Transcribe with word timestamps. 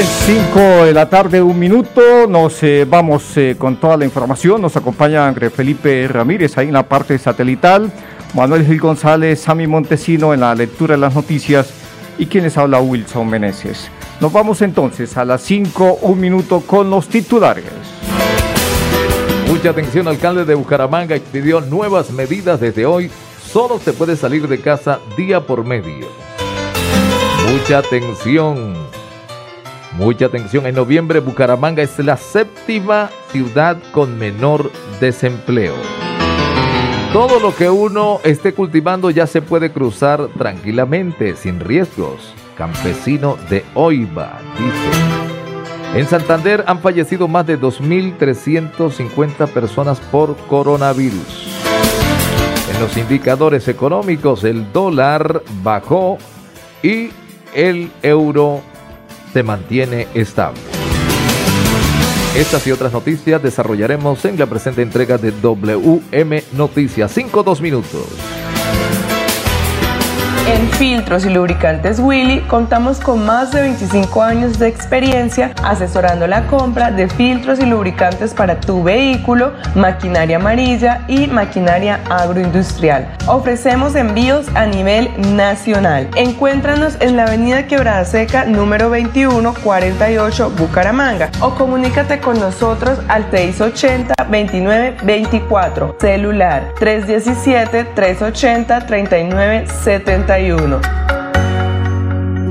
5 0.00 0.86
de 0.86 0.94
la 0.94 1.10
tarde, 1.10 1.42
un 1.42 1.58
minuto. 1.58 2.26
Nos 2.26 2.62
eh, 2.62 2.86
vamos 2.88 3.36
eh, 3.36 3.56
con 3.58 3.76
toda 3.76 3.98
la 3.98 4.06
información. 4.06 4.62
Nos 4.62 4.74
acompaña 4.74 5.28
André 5.28 5.50
Felipe 5.50 6.08
Ramírez 6.08 6.56
ahí 6.56 6.68
en 6.68 6.72
la 6.72 6.88
parte 6.88 7.18
satelital. 7.18 7.92
Manuel 8.32 8.64
Gil 8.64 8.80
González, 8.80 9.40
Sami 9.40 9.66
Montesino 9.66 10.32
en 10.32 10.40
la 10.40 10.54
lectura 10.54 10.94
de 10.94 11.00
las 11.00 11.14
noticias. 11.14 11.74
Y 12.18 12.24
quien 12.24 12.44
les 12.44 12.56
habla, 12.56 12.80
Wilson 12.80 13.28
Meneses. 13.28 13.90
Nos 14.18 14.32
vamos 14.32 14.62
entonces 14.62 15.14
a 15.18 15.26
las 15.26 15.42
5, 15.42 15.98
un 16.00 16.18
minuto 16.18 16.60
con 16.60 16.88
los 16.88 17.08
titulares. 17.08 17.64
Mucha 19.46 19.70
atención, 19.70 20.08
alcalde 20.08 20.46
de 20.46 20.54
Bucaramanga 20.54 21.16
expidió 21.16 21.60
nuevas 21.60 22.10
medidas 22.12 22.60
desde 22.60 22.86
hoy. 22.86 23.10
Solo 23.46 23.78
se 23.78 23.92
puede 23.92 24.16
salir 24.16 24.48
de 24.48 24.58
casa 24.58 25.00
día 25.18 25.46
por 25.46 25.66
medio. 25.66 26.06
Mucha 27.50 27.78
atención. 27.78 28.91
Mucha 29.96 30.26
atención, 30.26 30.66
en 30.66 30.74
noviembre 30.74 31.20
Bucaramanga 31.20 31.82
es 31.82 31.98
la 31.98 32.16
séptima 32.16 33.10
ciudad 33.30 33.76
con 33.92 34.18
menor 34.18 34.70
desempleo. 35.00 35.74
Todo 37.12 37.38
lo 37.40 37.54
que 37.54 37.68
uno 37.68 38.20
esté 38.24 38.54
cultivando 38.54 39.10
ya 39.10 39.26
se 39.26 39.42
puede 39.42 39.70
cruzar 39.70 40.28
tranquilamente, 40.38 41.36
sin 41.36 41.60
riesgos. 41.60 42.32
Campesino 42.56 43.36
de 43.50 43.66
Oiva, 43.74 44.38
dice. 44.58 45.12
En 45.94 46.06
Santander 46.06 46.64
han 46.66 46.80
fallecido 46.80 47.28
más 47.28 47.46
de 47.46 47.60
2.350 47.60 49.46
personas 49.48 50.00
por 50.00 50.38
coronavirus. 50.46 51.48
En 52.74 52.80
los 52.80 52.96
indicadores 52.96 53.68
económicos 53.68 54.42
el 54.44 54.72
dólar 54.72 55.42
bajó 55.62 56.16
y 56.82 57.10
el 57.54 57.90
euro 58.02 58.62
se 59.32 59.42
mantiene 59.42 60.08
estable. 60.14 60.60
Estas 62.36 62.66
y 62.66 62.72
otras 62.72 62.92
noticias 62.92 63.42
desarrollaremos 63.42 64.24
en 64.24 64.38
la 64.38 64.46
presente 64.46 64.82
entrega 64.82 65.18
de 65.18 65.32
WM 65.32 66.42
Noticias. 66.52 67.16
5-2 67.16 67.60
minutos. 67.60 68.31
En 70.48 70.68
Filtros 70.70 71.24
y 71.24 71.30
Lubricantes 71.30 72.00
Willy 72.00 72.40
contamos 72.40 72.98
con 72.98 73.24
más 73.24 73.52
de 73.52 73.60
25 73.60 74.22
años 74.22 74.58
de 74.58 74.66
experiencia 74.66 75.54
asesorando 75.62 76.26
la 76.26 76.48
compra 76.48 76.90
de 76.90 77.08
filtros 77.08 77.60
y 77.60 77.66
lubricantes 77.66 78.34
para 78.34 78.58
tu 78.58 78.82
vehículo, 78.82 79.52
maquinaria 79.76 80.38
amarilla 80.38 81.04
y 81.06 81.28
maquinaria 81.28 82.00
agroindustrial. 82.10 83.06
Ofrecemos 83.28 83.94
envíos 83.94 84.48
a 84.56 84.66
nivel 84.66 85.10
nacional. 85.36 86.10
Encuéntranos 86.16 86.96
en 86.98 87.16
la 87.16 87.24
avenida 87.24 87.68
Quebrada 87.68 88.04
Seca 88.04 88.44
número 88.44 88.90
21 88.90 89.54
48 89.62 90.50
Bucaramanga 90.58 91.30
o 91.40 91.54
comunícate 91.54 92.18
con 92.18 92.40
nosotros 92.40 92.98
al 93.06 93.30
680 93.30 94.14
29 94.28 94.96
24 95.04 95.96
celular 96.00 96.74
317 96.80 97.84
380 97.94 98.86
39 98.86 99.66
70 100.32 100.80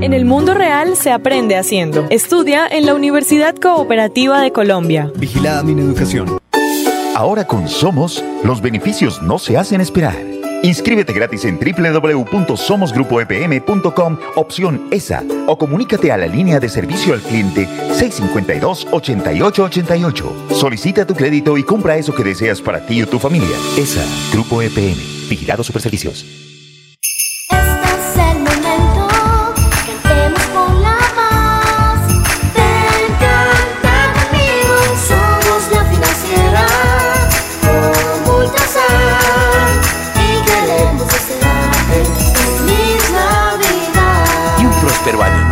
en 0.02 0.12
el 0.12 0.24
mundo 0.24 0.54
real 0.54 0.96
se 0.96 1.10
aprende 1.10 1.56
haciendo. 1.56 2.06
Estudia 2.10 2.68
en 2.68 2.86
la 2.86 2.94
Universidad 2.94 3.56
Cooperativa 3.56 4.40
de 4.40 4.52
Colombia. 4.52 5.10
Vigilada 5.16 5.64
mi 5.64 5.72
educación. 5.80 6.38
Ahora 7.16 7.44
con 7.44 7.68
Somos, 7.68 8.22
los 8.44 8.62
beneficios 8.62 9.20
no 9.22 9.40
se 9.40 9.56
hacen 9.56 9.80
esperar. 9.80 10.14
Inscríbete 10.62 11.12
gratis 11.12 11.44
en 11.44 11.58
www.somosgrupoepm.com, 11.58 14.18
opción 14.36 14.86
ESA, 14.92 15.24
o 15.48 15.58
comunícate 15.58 16.12
a 16.12 16.16
la 16.16 16.26
línea 16.26 16.60
de 16.60 16.68
servicio 16.68 17.14
al 17.14 17.20
cliente 17.20 17.66
652-8888. 17.66 20.52
Solicita 20.52 21.04
tu 21.04 21.14
crédito 21.14 21.58
y 21.58 21.64
compra 21.64 21.96
eso 21.96 22.14
que 22.14 22.22
deseas 22.22 22.60
para 22.60 22.86
ti 22.86 23.02
o 23.02 23.08
tu 23.08 23.18
familia. 23.18 23.56
ESA, 23.76 24.04
Grupo 24.32 24.62
EPM, 24.62 24.98
Vigilado 25.28 25.64
Superservicios. 25.64 26.51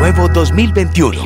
Nuevo 0.01 0.29
2021. 0.29 1.23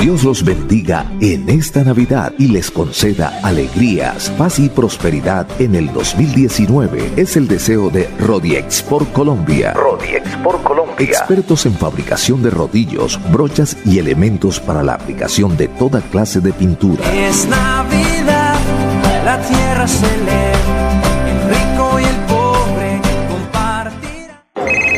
Dios 0.00 0.24
los 0.24 0.42
bendiga 0.42 1.04
en 1.20 1.50
esta 1.50 1.84
Navidad 1.84 2.32
y 2.38 2.48
les 2.48 2.70
conceda 2.70 3.40
alegrías, 3.42 4.30
paz 4.30 4.58
y 4.58 4.70
prosperidad 4.70 5.46
en 5.60 5.74
el 5.74 5.92
2019. 5.92 7.12
Es 7.16 7.36
el 7.36 7.46
deseo 7.46 7.90
de 7.90 8.08
Rodiex 8.18 8.82
por 8.82 9.06
Colombia. 9.08 9.74
Rodiex 9.74 10.34
por 10.38 10.62
Colombia. 10.62 11.06
Expertos 11.06 11.66
en 11.66 11.74
fabricación 11.74 12.42
de 12.42 12.48
rodillos, 12.48 13.20
brochas 13.30 13.76
y 13.84 13.98
elementos 13.98 14.58
para 14.58 14.82
la 14.82 14.94
aplicación 14.94 15.58
de 15.58 15.68
toda 15.68 16.00
clase 16.00 16.40
de 16.40 16.54
pintura. 16.54 17.04
Es 17.12 17.46
Navidad, 17.46 18.58
la 19.26 19.42
tierra 19.42 19.86
se 19.86 20.06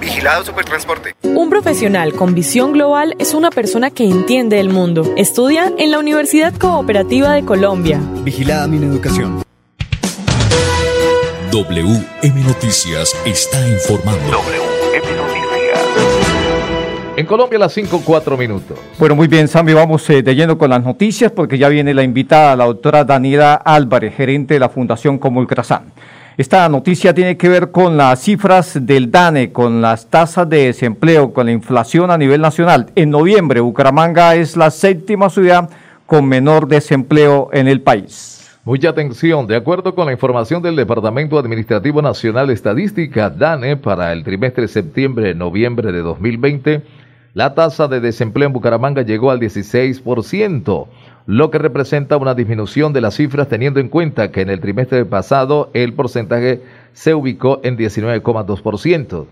Vigilado 0.00 0.44
Supertransporte. 0.44 1.14
Un 1.22 1.50
profesional 1.50 2.12
con 2.14 2.34
visión 2.34 2.72
global 2.72 3.14
es 3.18 3.34
una 3.34 3.50
persona 3.50 3.90
que 3.90 4.04
entiende 4.04 4.60
el 4.60 4.70
mundo. 4.70 5.12
Estudia 5.16 5.72
en 5.78 5.90
la 5.90 5.98
Universidad 5.98 6.54
Cooperativa 6.54 7.32
de 7.32 7.44
Colombia. 7.44 8.00
Vigilada 8.22 8.66
mi 8.68 8.78
educación. 8.78 9.42
WM 11.50 12.44
Noticias 12.44 13.16
está 13.24 13.66
informando. 13.68 14.30
WM 14.30 15.16
Noticias. 15.16 15.48
En 17.16 17.26
Colombia 17.26 17.58
las 17.58 17.72
5, 17.72 18.02
4 18.04 18.36
minutos. 18.36 18.78
Bueno, 18.98 19.16
muy 19.16 19.26
bien, 19.26 19.48
Sammy, 19.48 19.72
vamos 19.72 20.08
eh, 20.08 20.22
de 20.22 20.36
lleno 20.36 20.56
con 20.56 20.70
las 20.70 20.84
noticias 20.84 21.32
porque 21.32 21.58
ya 21.58 21.68
viene 21.68 21.92
la 21.92 22.04
invitada, 22.04 22.54
la 22.54 22.66
doctora 22.66 23.04
Daniela 23.04 23.54
Álvarez, 23.54 24.14
gerente 24.14 24.54
de 24.54 24.60
la 24.60 24.68
Fundación 24.68 25.18
Comulcrasan. 25.18 25.92
Esta 26.38 26.68
noticia 26.68 27.12
tiene 27.12 27.36
que 27.36 27.48
ver 27.48 27.72
con 27.72 27.96
las 27.96 28.20
cifras 28.20 28.86
del 28.86 29.10
DANE, 29.10 29.50
con 29.50 29.82
las 29.82 30.06
tasas 30.06 30.48
de 30.48 30.66
desempleo, 30.66 31.32
con 31.32 31.46
la 31.46 31.52
inflación 31.52 32.12
a 32.12 32.16
nivel 32.16 32.40
nacional. 32.40 32.92
En 32.94 33.10
noviembre, 33.10 33.58
Bucaramanga 33.58 34.36
es 34.36 34.56
la 34.56 34.70
séptima 34.70 35.30
ciudad 35.30 35.68
con 36.06 36.26
menor 36.26 36.68
desempleo 36.68 37.50
en 37.52 37.66
el 37.66 37.80
país. 37.80 38.56
Mucha 38.62 38.90
atención, 38.90 39.48
de 39.48 39.56
acuerdo 39.56 39.96
con 39.96 40.06
la 40.06 40.12
información 40.12 40.62
del 40.62 40.76
Departamento 40.76 41.40
Administrativo 41.40 42.02
Nacional 42.02 42.46
de 42.46 42.54
Estadística, 42.54 43.30
DANE, 43.30 43.76
para 43.76 44.12
el 44.12 44.22
trimestre 44.22 44.68
septiembre-noviembre 44.68 45.90
de 45.90 46.02
2020, 46.02 46.82
la 47.34 47.54
tasa 47.54 47.88
de 47.88 47.98
desempleo 47.98 48.46
en 48.46 48.52
Bucaramanga 48.52 49.02
llegó 49.02 49.32
al 49.32 49.40
16% 49.40 50.86
lo 51.28 51.50
que 51.50 51.58
representa 51.58 52.16
una 52.16 52.34
disminución 52.34 52.94
de 52.94 53.02
las 53.02 53.16
cifras 53.16 53.48
teniendo 53.48 53.80
en 53.80 53.90
cuenta 53.90 54.30
que 54.30 54.40
en 54.40 54.48
el 54.48 54.60
trimestre 54.60 55.04
pasado 55.04 55.68
el 55.74 55.92
porcentaje 55.92 56.62
se 56.94 57.12
ubicó 57.12 57.60
en 57.64 57.76
19,2%. 57.76 59.26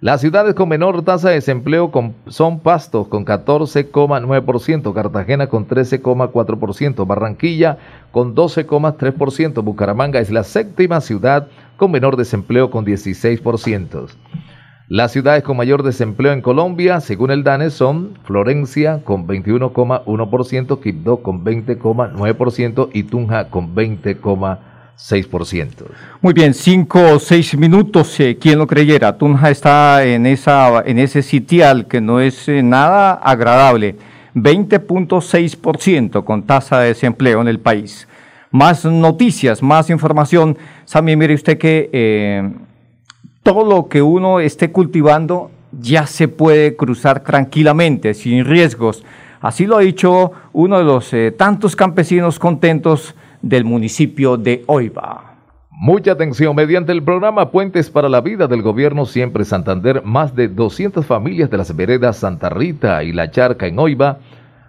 Las 0.00 0.22
ciudades 0.22 0.54
con 0.54 0.70
menor 0.70 1.02
tasa 1.02 1.28
de 1.28 1.34
desempleo 1.34 1.92
son 2.28 2.60
Pastos 2.60 3.08
con 3.08 3.26
14,9%, 3.26 4.94
Cartagena 4.94 5.48
con 5.48 5.68
13,4%, 5.68 7.06
Barranquilla 7.06 7.76
con 8.12 8.34
12,3%, 8.34 9.62
Bucaramanga 9.62 10.20
es 10.20 10.30
la 10.30 10.42
séptima 10.42 11.02
ciudad 11.02 11.48
con 11.76 11.90
menor 11.90 12.16
desempleo 12.16 12.70
con 12.70 12.86
16%. 12.86 14.08
Las 14.88 15.10
ciudades 15.10 15.42
con 15.42 15.56
mayor 15.56 15.82
desempleo 15.82 16.32
en 16.32 16.42
Colombia, 16.42 17.00
según 17.00 17.32
el 17.32 17.42
DANE, 17.42 17.70
son 17.70 18.18
Florencia 18.22 19.00
con 19.02 19.26
21,1%, 19.26 20.80
Quibdó 20.80 21.16
con 21.24 21.44
20,9% 21.44 22.90
y 22.92 23.02
Tunja 23.02 23.50
con 23.50 23.74
20,1%. 23.74 24.58
6%. 24.96 25.84
Muy 26.22 26.32
bien, 26.32 26.54
cinco 26.54 26.98
o 27.12 27.18
seis 27.18 27.56
minutos, 27.56 28.18
eh, 28.18 28.38
¿quién 28.40 28.58
lo 28.58 28.66
creyera? 28.66 29.18
Tunja 29.18 29.50
está 29.50 30.02
en, 30.04 30.24
esa, 30.24 30.82
en 30.86 30.98
ese 30.98 31.22
sitial 31.22 31.86
que 31.86 32.00
no 32.00 32.18
es 32.18 32.48
eh, 32.48 32.62
nada 32.62 33.12
agradable, 33.12 33.96
20.6% 34.34 36.24
con 36.24 36.44
tasa 36.44 36.80
de 36.80 36.88
desempleo 36.88 37.42
en 37.42 37.48
el 37.48 37.60
país. 37.60 38.08
Más 38.50 38.86
noticias, 38.86 39.62
más 39.62 39.90
información. 39.90 40.56
Sammy, 40.86 41.14
mire 41.14 41.34
usted 41.34 41.58
que 41.58 41.90
eh, 41.92 42.50
todo 43.46 43.64
lo 43.64 43.86
que 43.86 44.02
uno 44.02 44.40
esté 44.40 44.72
cultivando 44.72 45.52
ya 45.70 46.08
se 46.08 46.26
puede 46.26 46.74
cruzar 46.74 47.22
tranquilamente, 47.22 48.12
sin 48.12 48.44
riesgos. 48.44 49.04
Así 49.40 49.66
lo 49.66 49.76
ha 49.76 49.82
dicho 49.82 50.32
uno 50.52 50.78
de 50.78 50.84
los 50.84 51.14
tantos 51.36 51.76
campesinos 51.76 52.40
contentos 52.40 53.14
del 53.40 53.64
municipio 53.64 54.36
de 54.36 54.64
Oiva. 54.66 55.36
Mucha 55.70 56.10
atención, 56.10 56.56
mediante 56.56 56.90
el 56.90 57.04
programa 57.04 57.52
Puentes 57.52 57.88
para 57.88 58.08
la 58.08 58.20
Vida 58.20 58.48
del 58.48 58.62
Gobierno 58.62 59.06
Siempre 59.06 59.44
Santander, 59.44 60.02
más 60.04 60.34
de 60.34 60.48
200 60.48 61.06
familias 61.06 61.48
de 61.48 61.58
las 61.58 61.76
veredas 61.76 62.16
Santa 62.16 62.48
Rita 62.48 63.04
y 63.04 63.12
La 63.12 63.30
Charca 63.30 63.68
en 63.68 63.78
Oiva 63.78 64.18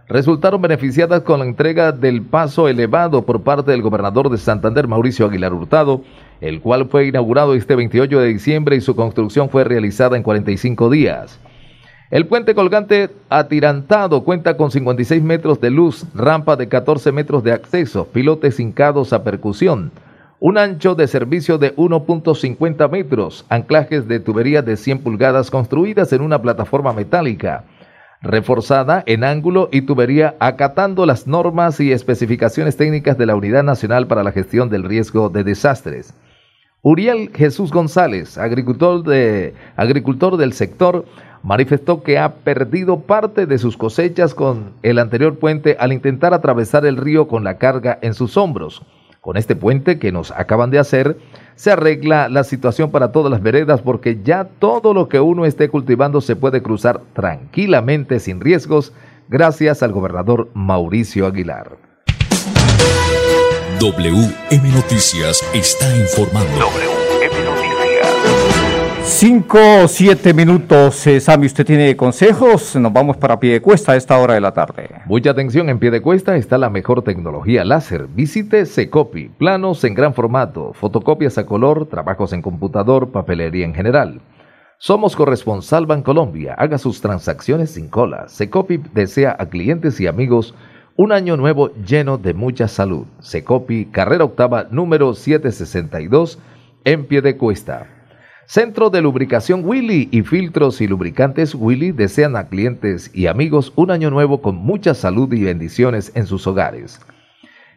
resultaron 0.07 0.61
beneficiadas 0.61 1.21
con 1.23 1.39
la 1.39 1.45
entrega 1.45 1.91
del 1.91 2.21
paso 2.21 2.67
elevado 2.67 3.25
por 3.25 3.41
parte 3.41 3.71
del 3.71 3.81
gobernador 3.81 4.29
de 4.29 4.37
Santander, 4.37 4.87
Mauricio 4.87 5.25
Aguilar 5.25 5.53
Hurtado, 5.53 6.03
el 6.41 6.61
cual 6.61 6.87
fue 6.87 7.07
inaugurado 7.07 7.53
este 7.53 7.75
28 7.75 8.19
de 8.19 8.27
diciembre 8.27 8.75
y 8.75 8.81
su 8.81 8.95
construcción 8.95 9.49
fue 9.49 9.63
realizada 9.63 10.17
en 10.17 10.23
45 10.23 10.89
días. 10.89 11.39
El 12.09 12.25
puente 12.25 12.55
colgante 12.55 13.09
atirantado 13.27 14.23
cuenta 14.23 14.55
con 14.55 14.71
56 14.71 15.21
metros 15.21 15.59
de 15.59 15.71
luz, 15.71 16.05
rampa 16.13 16.55
de 16.55 16.69
14 16.69 17.11
metros 17.11 17.43
de 17.43 17.51
acceso, 17.51 18.07
pilotes 18.07 18.61
hincados 18.61 19.11
a 19.11 19.23
percusión, 19.25 19.91
un 20.39 20.57
ancho 20.57 20.95
de 20.95 21.07
servicio 21.07 21.57
de 21.57 21.75
1.50 21.75 22.89
metros, 22.89 23.45
anclajes 23.49 24.07
de 24.07 24.21
tubería 24.21 24.61
de 24.61 24.77
100 24.77 24.99
pulgadas 24.99 25.51
construidas 25.51 26.13
en 26.13 26.21
una 26.21 26.41
plataforma 26.41 26.93
metálica, 26.93 27.65
reforzada 28.21 29.03
en 29.05 29.25
ángulo 29.25 29.67
y 29.71 29.81
tubería 29.81 30.35
acatando 30.39 31.05
las 31.05 31.27
normas 31.27 31.79
y 31.81 31.91
especificaciones 31.91 32.77
técnicas 32.77 33.17
de 33.17 33.25
la 33.25 33.35
Unidad 33.35 33.63
Nacional 33.63 34.07
para 34.07 34.23
la 34.23 34.31
Gestión 34.31 34.69
del 34.69 34.83
Riesgo 34.83 35.29
de 35.29 35.43
Desastres. 35.43 36.13
Uriel 36.83 37.31
Jesús 37.33 37.71
González, 37.71 38.37
agricultor, 38.37 39.03
de, 39.03 39.53
agricultor 39.75 40.37
del 40.37 40.53
sector, 40.53 41.05
manifestó 41.41 42.03
que 42.03 42.19
ha 42.19 42.35
perdido 42.35 42.99
parte 42.99 43.45
de 43.45 43.57
sus 43.57 43.77
cosechas 43.77 44.33
con 44.33 44.73
el 44.83 44.99
anterior 44.99 45.39
puente 45.39 45.75
al 45.79 45.91
intentar 45.91 46.33
atravesar 46.33 46.85
el 46.85 46.97
río 46.97 47.27
con 47.27 47.43
la 47.43 47.57
carga 47.57 47.97
en 48.01 48.13
sus 48.13 48.37
hombros. 48.37 48.83
Con 49.21 49.37
este 49.37 49.55
puente 49.55 49.97
que 49.97 50.11
nos 50.11 50.31
acaban 50.31 50.69
de 50.69 50.79
hacer, 50.79 51.17
se 51.55 51.71
arregla 51.71 52.29
la 52.29 52.43
situación 52.43 52.91
para 52.91 53.11
todas 53.11 53.31
las 53.31 53.41
veredas 53.41 53.81
porque 53.81 54.19
ya 54.23 54.45
todo 54.45 54.93
lo 54.93 55.09
que 55.09 55.19
uno 55.19 55.45
esté 55.45 55.69
cultivando 55.69 56.21
se 56.21 56.35
puede 56.35 56.61
cruzar 56.61 57.01
tranquilamente 57.13 58.19
sin 58.19 58.39
riesgos 58.39 58.93
gracias 59.27 59.81
al 59.81 59.91
gobernador 59.91 60.49
Mauricio 60.53 61.25
Aguilar. 61.25 61.86
WM 63.79 64.71
Noticias 64.73 65.47
está 65.53 65.95
informando. 65.95 66.65
Cinco 69.03 69.59
o 69.83 69.87
siete 69.87 70.33
minutos, 70.33 71.05
eh, 71.05 71.19
Sammy, 71.19 71.45
¿usted 71.45 71.63
tiene 71.63 71.95
consejos? 71.95 72.75
Nos 72.75 72.91
vamos 72.91 73.17
para 73.17 73.39
pie 73.39 73.53
de 73.53 73.61
cuesta 73.61 73.91
a 73.91 73.95
esta 73.95 74.17
hora 74.17 74.33
de 74.33 74.41
la 74.41 74.51
tarde. 74.51 74.89
Mucha 75.05 75.29
atención, 75.29 75.69
en 75.69 75.77
pie 75.77 75.91
de 75.91 76.01
cuesta 76.01 76.35
está 76.37 76.57
la 76.57 76.71
mejor 76.71 77.03
tecnología 77.03 77.63
láser. 77.63 78.07
Visite 78.07 78.65
Secopi, 78.65 79.29
planos 79.29 79.83
en 79.83 79.93
gran 79.93 80.15
formato, 80.15 80.73
fotocopias 80.73 81.37
a 81.37 81.45
color, 81.45 81.85
trabajos 81.85 82.33
en 82.33 82.41
computador, 82.41 83.11
papelería 83.11 83.65
en 83.65 83.75
general. 83.75 84.21
Somos 84.79 85.15
corresponsal 85.15 85.85
Bancolombia, 85.85 86.55
haga 86.55 86.79
sus 86.79 86.99
transacciones 86.99 87.71
sin 87.71 87.89
cola. 87.89 88.27
Secopi 88.27 88.81
desea 88.95 89.35
a 89.37 89.45
clientes 89.47 89.99
y 89.99 90.07
amigos 90.07 90.55
un 90.97 91.11
año 91.11 91.37
nuevo 91.37 91.71
lleno 91.75 92.17
de 92.17 92.33
mucha 92.33 92.67
salud. 92.67 93.05
Secopi, 93.19 93.85
carrera 93.85 94.23
octava 94.23 94.67
número 94.71 95.13
762, 95.13 96.39
en 96.85 97.05
pie 97.05 97.21
de 97.21 97.37
cuesta. 97.37 97.87
Centro 98.47 98.89
de 98.89 99.01
Lubricación 99.01 99.61
Willy 99.63 100.09
y 100.11 100.23
Filtros 100.23 100.81
y 100.81 100.87
Lubricantes 100.87 101.53
Willy 101.53 101.91
desean 101.91 102.35
a 102.35 102.47
clientes 102.47 103.11
y 103.13 103.27
amigos 103.27 103.73
un 103.75 103.91
año 103.91 104.09
nuevo 104.09 104.41
con 104.41 104.55
mucha 104.55 104.95
salud 104.95 105.31
y 105.33 105.43
bendiciones 105.43 106.11
en 106.15 106.25
sus 106.25 106.47
hogares. 106.47 106.99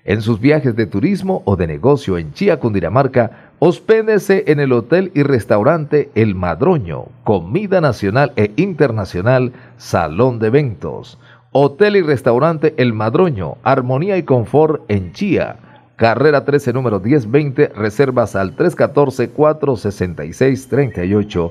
En 0.05 0.23
sus 0.23 0.41
viajes 0.41 0.75
de 0.75 0.87
turismo 0.87 1.43
o 1.45 1.57
de 1.57 1.67
negocio 1.67 2.17
en 2.17 2.33
Chía, 2.33 2.59
Cundinamarca, 2.59 3.51
hospédese 3.59 4.45
en 4.47 4.61
el 4.61 4.73
hotel 4.73 5.13
y 5.15 5.25
restaurante 5.25 6.11
El 6.15 6.35
Madroño, 6.35 7.09
comida 7.25 7.83
nacional 7.83 8.33
e 8.37 8.51
internacional, 8.57 9.53
salón 9.77 10.39
de 10.39 10.47
eventos. 10.47 11.19
Hotel 11.53 11.97
y 11.97 12.03
restaurante 12.03 12.75
El 12.77 12.93
Madroño, 12.93 13.57
armonía 13.65 14.17
y 14.17 14.23
confort 14.23 14.83
en 14.89 15.13
Chía 15.13 15.57
Carrera 15.97 16.45
13, 16.45 16.73
número 16.73 17.01
1020, 17.01 17.73
reservas 17.75 18.37
al 18.37 18.57
314-466-3821. 18.57 21.51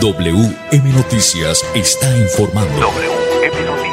WM 0.00 0.92
Noticias 0.92 1.64
está 1.74 2.14
informando. 2.18 2.78
WM 2.78 3.64
Noticias. 3.64 3.92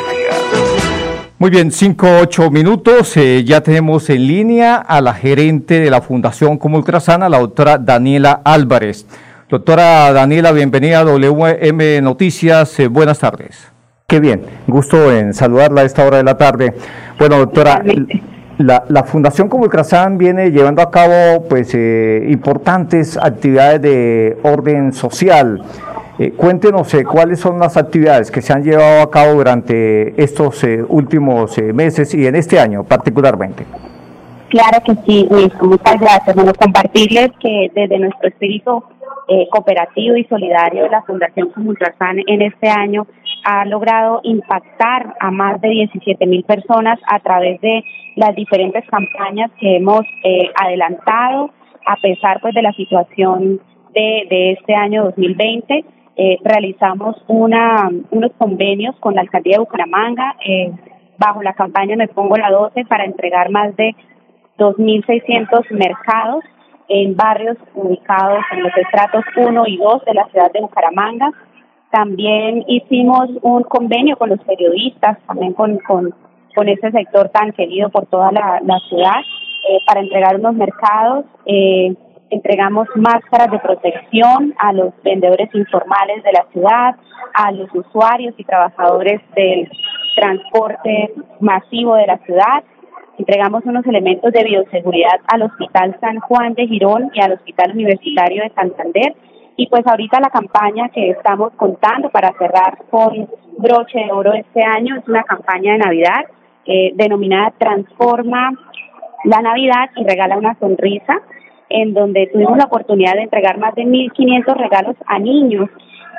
Muy 1.40 1.50
bien, 1.50 1.72
5, 1.72 2.08
8 2.22 2.52
minutos. 2.52 3.16
Eh, 3.16 3.46
ya 3.46 3.62
tenemos 3.62 4.10
en 4.10 4.28
línea 4.28 4.76
a 4.76 5.00
la 5.00 5.14
gerente 5.14 5.80
de 5.80 5.90
la 5.90 6.02
Fundación 6.02 6.58
Comultrasana, 6.58 7.30
la 7.30 7.40
doctora 7.40 7.78
Daniela 7.78 8.42
Álvarez. 8.44 9.06
Doctora 9.50 10.13
Daniela, 10.13 10.51
bienvenida 10.51 11.00
a 11.00 11.04
WM 11.06 12.01
Noticias. 12.04 12.80
Eh, 12.80 12.88
buenas 12.88 13.18
tardes. 13.18 13.72
Qué 14.06 14.19
bien, 14.19 14.44
gusto 14.68 15.12
en 15.12 15.34
saludarla 15.34 15.81
a 15.81 15.86
esta 15.86 16.06
hora 16.06 16.18
de 16.18 16.24
la 16.24 16.38
tarde. 16.38 16.75
Bueno, 17.18 17.40
doctora, 17.40 17.81
la, 18.60 18.84
la 18.88 19.04
Fundación 19.06 19.50
Comulcrazán 19.50 20.19
viene 20.19 20.52
llevando 20.52 20.83
a 20.83 20.92
cabo 20.92 21.47
pues 21.50 21.71
eh, 21.74 22.28
importantes 22.30 23.18
actividades 23.18 23.81
de 23.81 24.38
orden 24.44 24.94
social. 24.94 25.64
Eh, 26.19 26.31
cuéntenos 26.38 26.94
eh, 26.94 27.04
cuáles 27.04 27.40
son 27.40 27.57
las 27.57 27.76
actividades 27.76 28.30
que 28.30 28.44
se 28.44 28.54
han 28.54 28.64
llevado 28.64 29.02
a 29.02 29.09
cabo 29.09 29.33
durante 29.33 30.21
estos 30.21 30.64
últimos 30.90 31.57
meses 31.74 32.14
y 32.14 32.28
en 32.28 32.35
este 32.35 32.59
año 32.59 32.83
particularmente. 32.83 33.66
Claro 34.50 34.84
que 34.84 34.96
sí, 35.06 35.28
muchas 35.62 36.00
gracias. 36.00 36.36
Bueno, 36.36 36.52
compartirles 36.54 37.32
que 37.40 37.72
desde 37.74 38.00
nuestro 38.00 38.30
espíritu 38.30 38.84
cooperativo 39.52 40.18
y 40.18 40.24
solidario 40.26 40.88
la 40.88 41.04
Fundación 41.04 41.52
Comultrazán 41.52 42.18
en 42.26 42.42
este 42.42 42.68
año 42.68 43.06
ha 43.44 43.66
logrado 43.66 44.22
impactar 44.24 45.16
a 45.20 45.32
más 45.32 45.62
de 45.62 45.70
17 45.70 46.26
mil 46.26 46.44
personas 46.44 47.00
a 47.08 47.20
través 47.20 47.60
de 47.62 47.84
las 48.16 48.36
diferentes 48.36 48.84
campañas 48.90 49.52
que 49.60 49.78
hemos 49.78 50.02
eh, 50.24 50.52
adelantado 50.56 51.52
a 51.86 51.96
pesar 52.02 52.40
pues 52.42 52.54
de 52.54 52.62
la 52.62 52.74
situación 52.74 53.62
de, 53.94 54.28
de 54.30 54.52
este 54.52 54.76
año 54.76 55.06
2020. 55.06 55.86
Eh, 56.16 56.38
realizamos 56.44 57.16
una, 57.28 57.90
unos 58.12 58.32
convenios 58.38 58.96
con 59.00 59.16
la 59.16 59.22
alcaldía 59.22 59.54
de 59.54 59.60
Bucaramanga 59.60 60.36
eh, 60.46 60.72
bajo 61.18 61.42
la 61.42 61.54
campaña 61.54 61.96
Me 61.96 62.08
Pongo 62.10 62.36
la 62.36 62.52
12 62.52 62.86
para 62.86 63.06
entregar 63.06 63.50
más 63.52 63.76
de 63.78 63.96
2.600 64.59 65.71
mercados 65.71 66.44
en 66.87 67.16
barrios 67.16 67.57
ubicados 67.73 68.44
en 68.51 68.63
los 68.63 68.71
estratos 68.78 69.23
1 69.35 69.63
y 69.68 69.78
2 69.78 70.06
de 70.06 70.13
la 70.13 70.25
ciudad 70.28 70.51
de 70.51 70.61
Bucaramanga 70.61 71.31
también 71.92 72.63
hicimos 72.68 73.30
un 73.42 73.63
convenio 73.63 74.16
con 74.18 74.30
los 74.30 74.39
periodistas, 74.42 75.18
también 75.25 75.54
con, 75.54 75.78
con, 75.80 76.13
con 76.56 76.69
ese 76.69 76.92
sector 76.92 77.30
tan 77.30 77.51
querido 77.54 77.89
por 77.89 78.06
toda 78.07 78.31
la, 78.31 78.80
ciudad, 78.87 79.21
eh, 79.69 79.80
para 79.87 80.01
entregar 80.01 80.35
unos 80.35 80.54
mercados. 80.54 81.25
Eh, 81.45 81.95
entregamos 82.30 82.87
máscaras 82.95 83.49
de 83.49 83.57
protección 83.57 84.54
a 84.59 84.71
los 84.71 84.94
vendedores 85.04 85.49
informales 85.56 86.23
de 86.23 86.31
la 86.31 86.45
ciudad, 86.51 86.95
a 87.33 87.51
los 87.51 87.73
usuarios 87.73 88.35
y 88.37 88.44
trabajadores 88.44 89.19
del 89.35 89.68
transporte 90.16 91.11
masivo 91.39 91.95
de 91.95 92.06
la 92.06 92.18
ciudad. 92.19 92.63
Entregamos 93.19 93.66
unos 93.66 93.85
elementos 93.85 94.31
de 94.31 94.44
bioseguridad 94.45 95.19
al 95.28 95.44
Hospital 95.44 95.97
San 95.99 96.19
Juan 96.21 96.54
de 96.54 96.68
Girón 96.68 97.11
y 97.14 97.21
al 97.21 97.33
Hospital 97.33 97.73
Universitario 97.73 98.44
de 98.44 98.49
Santander. 98.52 99.14
Y 99.57 99.68
pues 99.68 99.85
ahorita 99.85 100.21
la 100.21 100.30
campaña 100.30 100.88
que 100.88 101.09
estamos 101.09 101.52
contando 101.57 102.09
para 102.09 102.31
cerrar 102.40 102.78
con 102.90 103.28
broche 103.57 103.99
de 103.99 104.11
oro 104.14 104.31
este 104.33 104.64
año 104.64 104.95
es 104.95 105.07
una 105.07 105.23
campaña 105.23 105.73
de 105.73 105.80
Navidad 105.80 106.26
eh, 106.66 106.92
denominada 106.95 107.52
Transforma 107.57 108.52
la 109.26 109.42
Navidad 109.42 109.90
y 109.97 110.06
regala 110.06 110.38
una 110.38 110.57
sonrisa, 110.59 111.19
en 111.68 111.94
donde 111.94 112.28
tuvimos 112.31 112.57
la 112.57 112.66
oportunidad 112.66 113.16
de 113.16 113.23
entregar 113.23 113.57
más 113.57 113.76
de 113.76 113.83
1.500 113.83 114.56
regalos 114.56 114.95
a 115.07 115.19
niños 115.19 115.69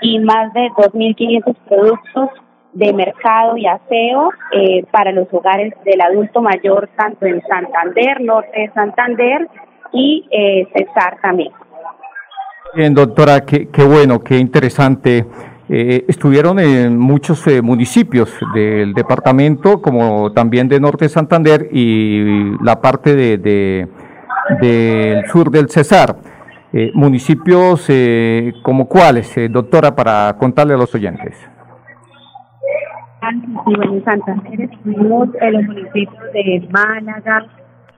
y 0.03 0.19
más 0.19 0.53
de 0.53 0.69
2.500 0.71 1.57
productos 1.67 2.31
de 2.73 2.93
mercado 2.93 3.57
y 3.57 3.67
aseo 3.67 4.31
eh, 4.53 4.85
para 4.93 5.13
los 5.13 5.27
hogares 5.33 5.75
del 5.85 6.01
adulto 6.01 6.41
mayor, 6.41 6.89
tanto 6.97 7.27
en 7.27 7.43
Santander, 7.49 8.21
norte 8.21 8.61
de 8.61 8.71
Santander 8.73 9.49
y 9.93 10.27
eh, 10.31 10.67
Cesar 10.73 11.19
también. 11.21 11.51
Bien, 12.75 12.95
doctora, 12.95 13.41
qué, 13.45 13.69
qué 13.69 13.83
bueno, 13.83 14.21
qué 14.21 14.39
interesante. 14.39 15.25
Eh, 15.69 16.05
estuvieron 16.09 16.59
en 16.59 16.99
muchos 16.99 17.47
eh, 17.47 17.63
municipios 17.63 18.33
del 18.55 18.93
departamento, 18.95 19.81
como 19.83 20.33
también 20.33 20.69
de 20.69 20.81
Norte 20.81 21.05
de 21.07 21.09
Santander 21.09 21.69
y 21.73 22.57
la 22.63 22.81
parte 22.81 23.15
de, 23.15 23.39
de- 23.39 23.89
del 24.61 25.27
sur 25.27 25.51
del 25.51 25.69
Cesar. 25.69 26.17
Eh, 26.73 26.91
municipios 26.95 27.85
eh, 27.89 28.53
como 28.63 28.87
cuáles, 28.89 29.37
eh, 29.37 29.49
doctora, 29.49 29.95
para 29.95 30.37
contarle 30.39 30.75
a 30.75 30.77
los 30.77 30.95
oyentes. 30.95 31.37
Y 33.23 33.75
bueno, 33.77 33.95
en 33.95 34.05
Santander 34.05 34.61
estuvimos 34.63 35.29
en 35.41 35.53
los 35.53 35.63
municipios 35.65 36.33
de 36.33 36.69
Málaga, 36.71 37.47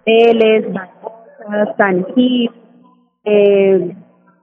Vélez, 0.05 0.73
Barbosa, 0.73 1.75
San 1.77 2.05
Gil, 2.15 2.51
eh, 3.25 3.97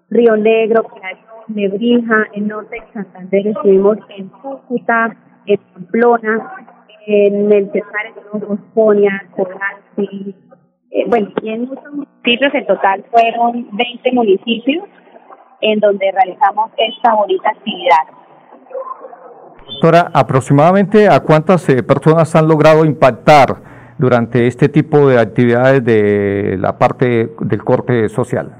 Río 0.09 0.37
Negro, 0.37 0.83
Playón, 0.83 1.43
Nebrija, 1.49 2.27
en 2.33 2.47
norte 2.47 2.77
de 2.79 2.93
Santander. 2.93 3.47
Estuvimos 3.47 3.97
en 4.17 4.29
Cúcuta, 4.29 5.17
en 5.45 5.59
Pamplona, 5.73 6.53
en 7.05 7.51
el 7.51 7.71
Cesar 7.71 8.05
estuvimos 8.07 8.59
Posponia, 8.59 9.25
Corazzi, 9.35 10.35
eh, 10.91 11.05
bueno, 11.07 11.29
y 11.41 11.49
en 11.49 11.61
muchos 11.65 11.93
municipios, 11.93 12.53
en 12.53 12.65
total 12.65 13.03
fueron 13.11 13.67
20 13.73 14.11
municipios 14.13 14.85
en 15.61 15.79
donde 15.79 16.11
realizamos 16.11 16.71
esta 16.77 17.15
bonita 17.15 17.49
actividad. 17.49 18.19
Doctora, 19.69 20.09
aproximadamente 20.13 21.07
a 21.07 21.19
cuántas 21.19 21.69
eh, 21.69 21.83
personas 21.83 22.35
han 22.35 22.47
logrado 22.47 22.85
impactar 22.85 23.57
durante 23.99 24.47
este 24.47 24.67
tipo 24.67 25.07
de 25.07 25.19
actividades 25.19 25.85
de 25.85 26.57
la 26.59 26.77
parte 26.77 27.29
del 27.39 27.63
corte 27.63 28.09
social. 28.09 28.55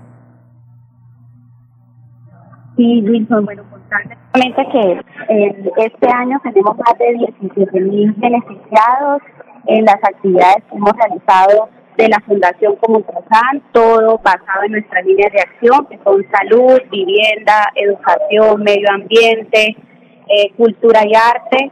Sí, 2.78 3.02
Wilson, 3.02 3.44
bueno, 3.44 3.64
contarles 3.72 4.18
solamente 4.32 4.68
que 4.72 5.34
eh, 5.34 5.72
este 5.78 6.08
año 6.14 6.40
tenemos 6.44 6.78
más 6.78 6.98
de 7.00 7.28
17 7.42 7.82
mil 7.82 8.14
beneficiados 8.14 9.22
en 9.66 9.86
las 9.86 9.96
actividades 9.96 10.64
que 10.70 10.78
hemos 10.78 10.94
realizado 10.94 11.70
de 11.98 12.08
la 12.08 12.20
Fundación 12.22 12.76
Común 12.78 13.04
Trazán, 13.04 13.62
todo 13.74 14.20
basado 14.20 14.64
en 14.66 14.74
nuestras 14.74 15.04
líneas 15.06 15.34
de 15.34 15.42
acción, 15.42 15.86
que 15.88 16.00
son 16.04 16.24
salud, 16.32 16.80
vivienda, 16.90 17.68
educación, 17.76 18.64
medio 18.64 18.88
ambiente, 18.94 19.76
eh, 20.30 20.52
cultura 20.56 21.02
y 21.06 21.14
arte, 21.16 21.72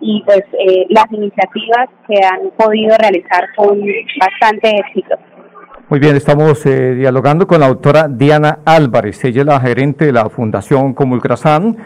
y 0.00 0.22
pues 0.26 0.42
eh, 0.58 0.86
las 0.90 1.10
iniciativas 1.10 1.88
que 2.06 2.16
han 2.24 2.50
podido 2.56 2.96
realizar 2.98 3.44
con 3.56 3.80
bastante 4.20 4.70
éxito. 4.70 5.16
Muy 5.88 6.00
bien, 6.00 6.16
estamos 6.16 6.64
eh, 6.66 6.94
dialogando 6.94 7.46
con 7.46 7.60
la 7.60 7.68
doctora 7.68 8.08
Diana 8.08 8.60
Álvarez, 8.64 9.24
ella 9.24 9.42
es 9.42 9.46
la 9.46 9.60
gerente 9.60 10.06
de 10.06 10.12
la 10.12 10.28
Fundación 10.28 10.94
Comulcrasan. 10.94 11.76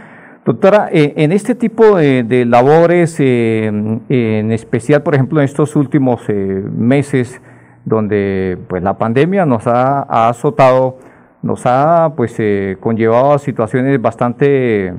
Doctora, 0.44 0.88
eh, 0.90 1.12
en 1.16 1.32
este 1.32 1.54
tipo 1.54 1.96
de, 1.96 2.22
de 2.22 2.46
labores, 2.46 3.20
eh, 3.20 3.66
en 3.66 4.52
especial, 4.52 5.02
por 5.02 5.14
ejemplo, 5.14 5.40
en 5.40 5.44
estos 5.44 5.76
últimos 5.76 6.26
eh, 6.28 6.32
meses, 6.32 7.42
donde 7.84 8.56
pues 8.68 8.82
la 8.82 8.96
pandemia 8.96 9.44
nos 9.44 9.66
ha, 9.66 10.06
ha 10.08 10.28
azotado, 10.28 10.98
nos 11.42 11.66
ha 11.66 12.12
pues 12.16 12.34
eh, 12.38 12.76
conllevado 12.80 13.32
a 13.32 13.38
situaciones 13.38 14.00
bastante 14.00 14.94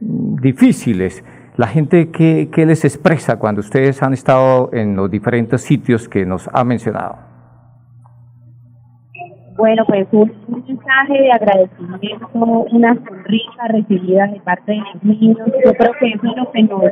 difíciles. 0.00 1.24
La 1.56 1.66
gente, 1.66 2.10
¿qué, 2.10 2.48
¿qué 2.52 2.64
les 2.64 2.84
expresa 2.84 3.38
cuando 3.38 3.60
ustedes 3.60 4.02
han 4.02 4.14
estado 4.14 4.70
en 4.72 4.96
los 4.96 5.10
diferentes 5.10 5.62
sitios 5.62 6.08
que 6.08 6.24
nos 6.24 6.48
ha 6.52 6.64
mencionado? 6.64 7.30
Bueno, 9.56 9.84
pues 9.86 10.06
un, 10.12 10.32
mensaje 10.66 11.12
de 11.12 11.32
agradecimiento, 11.32 12.28
una 12.32 12.94
sonrisa 12.94 13.68
recibida 13.68 14.26
de 14.28 14.40
parte 14.40 14.72
de 14.72 14.78
los 14.78 15.04
niños. 15.04 15.38
Yo 15.62 15.72
creo 15.74 15.92
que 16.00 16.06
eso 16.08 16.26
es 16.28 16.36
lo 16.36 16.50
que 16.50 16.62
nos 16.62 16.82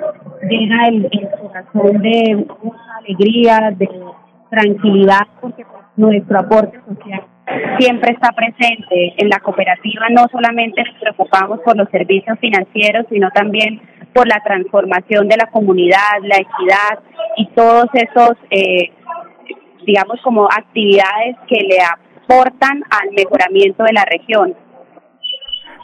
llena 0.50 0.88
el, 0.88 1.09
el 1.11 1.29
corazón 1.41 2.03
de 2.03 2.47
mucha 2.62 2.97
alegría, 2.99 3.71
de 3.75 3.88
tranquilidad, 4.50 5.27
porque 5.41 5.65
pues, 5.65 5.85
nuestro 5.97 6.41
aporte 6.41 6.79
social 6.87 7.23
siempre 7.78 8.12
está 8.12 8.33
presente. 8.33 9.14
En 9.17 9.28
la 9.28 9.38
cooperativa 9.40 10.07
no 10.11 10.26
solamente 10.31 10.83
nos 10.83 11.00
preocupamos 11.00 11.61
por 11.61 11.76
los 11.76 11.88
servicios 11.90 12.38
financieros, 12.38 13.07
sino 13.11 13.31
también 13.31 13.81
por 14.12 14.26
la 14.26 14.43
transformación 14.45 15.28
de 15.28 15.37
la 15.37 15.47
comunidad, 15.47 16.21
la 16.23 16.37
equidad 16.37 16.99
y 17.37 17.47
todos 17.49 17.87
esos, 17.93 18.33
eh, 18.50 18.90
digamos, 19.87 20.21
como 20.23 20.47
actividades 20.47 21.37
que 21.47 21.61
le 21.62 21.78
aportan 21.81 22.83
al 22.90 23.11
mejoramiento 23.17 23.85
de 23.85 23.93
la 23.93 24.05
región. 24.05 24.55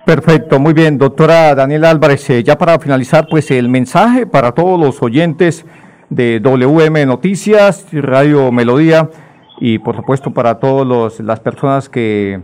Perfecto, 0.04 0.60
muy 0.60 0.74
bien, 0.74 0.98
doctora 0.98 1.54
Daniela 1.54 1.90
Álvarez. 1.90 2.28
eh, 2.28 2.42
ya 2.42 2.58
para 2.58 2.78
finalizar, 2.78 3.26
pues 3.30 3.50
el 3.50 3.68
mensaje 3.68 4.26
para 4.26 4.52
todos 4.52 4.78
los 4.78 5.02
oyentes 5.02 5.64
de 6.10 6.40
WM 6.40 7.06
Noticias, 7.06 7.86
Radio 7.92 8.52
Melodía 8.52 9.08
y 9.58 9.78
por 9.78 9.96
supuesto 9.96 10.32
para 10.32 10.58
todas 10.58 11.20
las 11.20 11.40
personas 11.40 11.88
que 11.88 12.40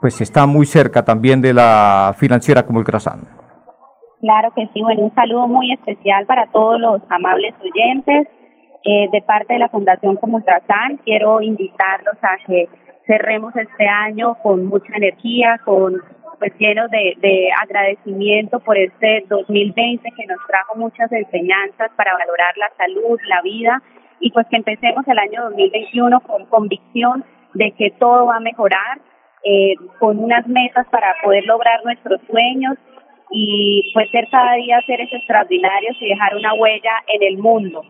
pues 0.00 0.20
están 0.20 0.48
muy 0.48 0.66
cerca 0.66 1.04
también 1.04 1.40
de 1.40 1.54
la 1.54 2.14
financiera 2.16 2.64
como 2.64 2.80
el. 2.80 3.26
Claro 4.20 4.52
que 4.54 4.68
sí, 4.72 4.80
bueno, 4.80 5.02
un 5.02 5.14
saludo 5.14 5.46
muy 5.48 5.72
especial 5.72 6.26
para 6.26 6.46
todos 6.46 6.80
los 6.80 7.02
amables 7.10 7.54
oyentes. 7.60 8.28
Eh, 8.84 9.08
de 9.10 9.22
parte 9.22 9.54
de 9.54 9.58
la 9.58 9.68
Fundación 9.68 10.16
Comultrasan, 10.16 10.98
quiero 11.04 11.40
invitarlos 11.40 12.16
a 12.22 12.36
que 12.46 12.68
cerremos 13.06 13.54
este 13.56 13.88
año 13.88 14.36
con 14.42 14.66
mucha 14.66 14.94
energía, 14.94 15.60
con 15.64 16.00
pues 16.38 16.52
llenos 16.58 16.90
de, 16.90 17.16
de 17.20 17.48
agradecimiento 17.62 18.60
por 18.60 18.76
este 18.76 19.24
2020 19.28 20.08
que 20.16 20.26
nos 20.26 20.38
trajo 20.46 20.76
muchas 20.76 21.10
enseñanzas 21.10 21.90
para 21.96 22.12
valorar 22.12 22.56
la 22.58 22.70
salud, 22.76 23.18
la 23.26 23.42
vida 23.42 23.82
y 24.20 24.30
pues 24.30 24.46
que 24.48 24.56
empecemos 24.56 25.06
el 25.06 25.18
año 25.18 25.44
2021 25.50 26.20
con 26.20 26.46
convicción 26.46 27.24
de 27.54 27.72
que 27.72 27.90
todo 27.98 28.26
va 28.26 28.36
a 28.36 28.40
mejorar, 28.40 29.00
eh, 29.44 29.74
con 29.98 30.18
unas 30.18 30.46
metas 30.48 30.86
para 30.90 31.14
poder 31.22 31.44
lograr 31.44 31.84
nuestros 31.84 32.20
sueños 32.30 32.76
y 33.30 33.90
pues 33.94 34.10
ser 34.10 34.28
cada 34.30 34.54
día 34.54 34.80
seres 34.86 35.08
extraordinarios 35.12 35.96
y 36.00 36.08
dejar 36.08 36.36
una 36.36 36.54
huella 36.54 36.92
en 37.06 37.22
el 37.22 37.38
mundo. 37.38 37.82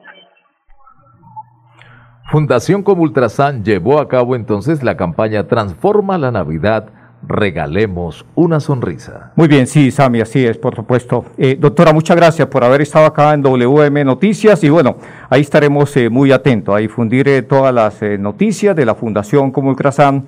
Fundación 2.29 2.83
Comultrasan 2.83 3.65
llevó 3.65 4.01
a 4.01 4.09
cabo 4.09 4.35
entonces 4.35 4.83
la 4.83 4.97
campaña 4.97 5.47
Transforma 5.47 6.19
la 6.19 6.33
Navidad, 6.33 6.91
regalemos 7.27 8.25
una 8.35 8.61
sonrisa. 8.61 9.33
Muy 9.37 9.49
bien, 9.49 9.67
sí, 9.67 9.91
Sami, 9.91 10.21
así 10.21 10.45
es, 10.45 10.59
por 10.59 10.75
supuesto. 10.75 11.25
Eh, 11.37 11.57
doctora, 11.59 11.93
muchas 11.93 12.17
gracias 12.17 12.49
por 12.49 12.65
haber 12.65 12.83
estado 12.83 13.07
acá 13.07 13.35
en 13.35 13.43
WM 13.43 14.05
Noticias 14.05 14.63
y 14.65 14.71
bueno, 14.71 14.97
ahí 15.29 15.41
estaremos 15.41 15.97
eh, 15.97 16.09
muy 16.11 16.33
atentos 16.33 16.75
a 16.75 16.79
difundir 16.79 17.29
eh, 17.29 17.43
todas 17.43 17.75
las 17.75 18.03
eh, 18.03 18.19
noticias 18.19 18.75
de 18.77 18.87
la 18.87 18.95
Fundación 18.95 19.51
Comulcrasan 19.51 20.25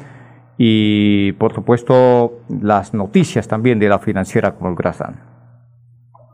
y 0.56 1.32
por 1.32 1.54
supuesto 1.54 2.40
las 2.48 2.92
noticias 2.92 3.46
también 3.46 3.78
de 3.78 3.88
la 3.88 3.98
financiera 3.98 4.54
Comulcrasan. 4.54 5.16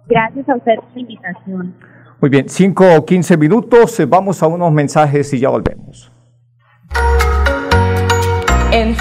Gracias 0.07 0.49
a 0.49 0.57
usted 0.57 0.77
por 0.77 0.95
la 0.95 1.01
invitación. 1.01 1.75
Muy 2.21 2.31
bien, 2.31 2.49
5 2.49 2.85
o 2.97 3.05
15 3.05 3.37
minutos, 3.37 4.01
eh, 4.01 4.07
vamos 4.07 4.43
a 4.43 4.47
unos 4.47 4.73
mensajes 4.73 5.33
y 5.35 5.41
ya 5.41 5.51
volvemos. 5.51 6.11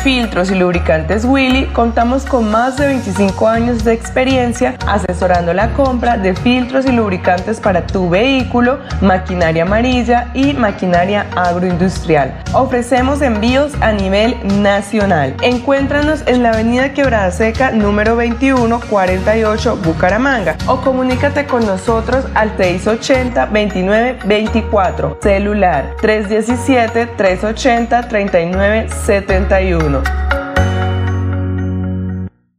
Filtros 0.03 0.51
y 0.51 0.55
Lubricantes 0.55 1.23
Willy 1.23 1.67
contamos 1.67 2.25
con 2.25 2.51
más 2.51 2.75
de 2.75 2.87
25 2.87 3.47
años 3.47 3.85
de 3.85 3.93
experiencia 3.93 4.75
asesorando 4.85 5.53
la 5.53 5.71
compra 5.75 6.17
de 6.17 6.35
filtros 6.35 6.85
y 6.85 6.91
lubricantes 6.91 7.61
para 7.61 7.87
tu 7.87 8.09
vehículo, 8.09 8.79
maquinaria 8.99 9.63
amarilla 9.63 10.29
y 10.33 10.51
maquinaria 10.53 11.27
agroindustrial. 11.37 12.37
Ofrecemos 12.51 13.21
envíos 13.21 13.71
a 13.79 13.93
nivel 13.93 14.35
nacional. 14.61 15.37
Encuéntranos 15.41 16.23
en 16.27 16.43
la 16.43 16.49
avenida 16.49 16.91
Quebrada 16.91 17.31
Seca 17.31 17.71
número 17.71 18.17
21 18.17 18.81
48 18.81 19.77
Bucaramanga 19.77 20.57
o 20.67 20.81
comunícate 20.81 21.45
con 21.45 21.65
nosotros 21.65 22.25
al 22.35 22.57
680 22.57 23.45
29 23.45 24.19
24 24.25 25.17
celular 25.21 25.95
317 26.01 27.05
380 27.05 28.07
39 28.09 28.89
71 29.05 29.92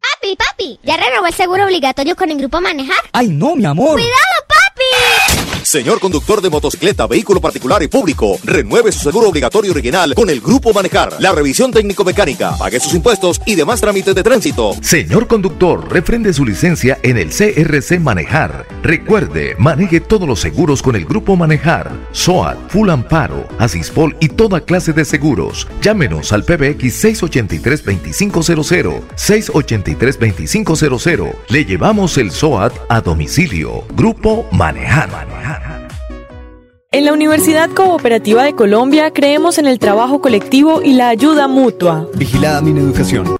Papi, 0.00 0.36
papi, 0.36 0.78
¿Ya 0.82 0.96
renovó 0.96 1.26
el 1.26 1.34
seguro 1.34 1.64
obligatorio 1.64 2.14
con 2.14 2.30
el 2.30 2.38
grupo 2.38 2.60
Manejar? 2.60 2.96
¡Ay, 3.12 3.28
no, 3.28 3.56
mi 3.56 3.64
amor! 3.64 3.94
¡Cuidado! 3.94 4.33
Señor 5.64 5.98
conductor 5.98 6.40
de 6.42 6.50
motocicleta, 6.50 7.06
vehículo 7.06 7.40
particular 7.40 7.82
y 7.82 7.88
público, 7.88 8.36
renueve 8.44 8.92
su 8.92 9.00
seguro 9.00 9.30
obligatorio 9.30 9.72
original 9.72 10.12
con 10.14 10.28
el 10.28 10.42
Grupo 10.42 10.74
Manejar. 10.74 11.16
La 11.20 11.32
revisión 11.32 11.72
técnico-mecánica, 11.72 12.54
pague 12.58 12.78
sus 12.80 12.92
impuestos 12.94 13.40
y 13.46 13.54
demás 13.54 13.80
trámites 13.80 14.14
de 14.14 14.22
tránsito. 14.22 14.76
Señor 14.82 15.26
conductor, 15.26 15.90
refrende 15.90 16.34
su 16.34 16.44
licencia 16.44 16.98
en 17.02 17.16
el 17.16 17.30
CRC 17.30 17.98
Manejar. 17.98 18.66
Recuerde, 18.82 19.56
maneje 19.58 20.00
todos 20.00 20.28
los 20.28 20.40
seguros 20.40 20.82
con 20.82 20.96
el 20.96 21.06
Grupo 21.06 21.34
Manejar. 21.34 21.90
SOAT, 22.12 22.58
Full 22.68 22.90
Amparo, 22.90 23.48
Asispol 23.58 24.14
y 24.20 24.28
toda 24.28 24.60
clase 24.60 24.92
de 24.92 25.06
seguros. 25.06 25.66
Llámenos 25.80 26.32
al 26.32 26.44
PBX 26.44 27.04
683-2500. 27.04 29.00
683-2500. 29.16 31.34
Le 31.48 31.64
llevamos 31.64 32.18
el 32.18 32.30
SOAT 32.30 32.74
a 32.90 33.00
domicilio. 33.00 33.86
Grupo 33.94 34.46
Manejar. 34.52 35.53
En 36.92 37.04
la 37.04 37.12
Universidad 37.12 37.70
Cooperativa 37.70 38.44
de 38.44 38.54
Colombia 38.54 39.12
creemos 39.12 39.58
en 39.58 39.66
el 39.66 39.80
trabajo 39.80 40.20
colectivo 40.20 40.80
y 40.80 40.92
la 40.92 41.08
ayuda 41.08 41.48
mutua. 41.48 42.06
Vigilada 42.14 42.60
mi 42.60 42.78
educación. 42.78 43.36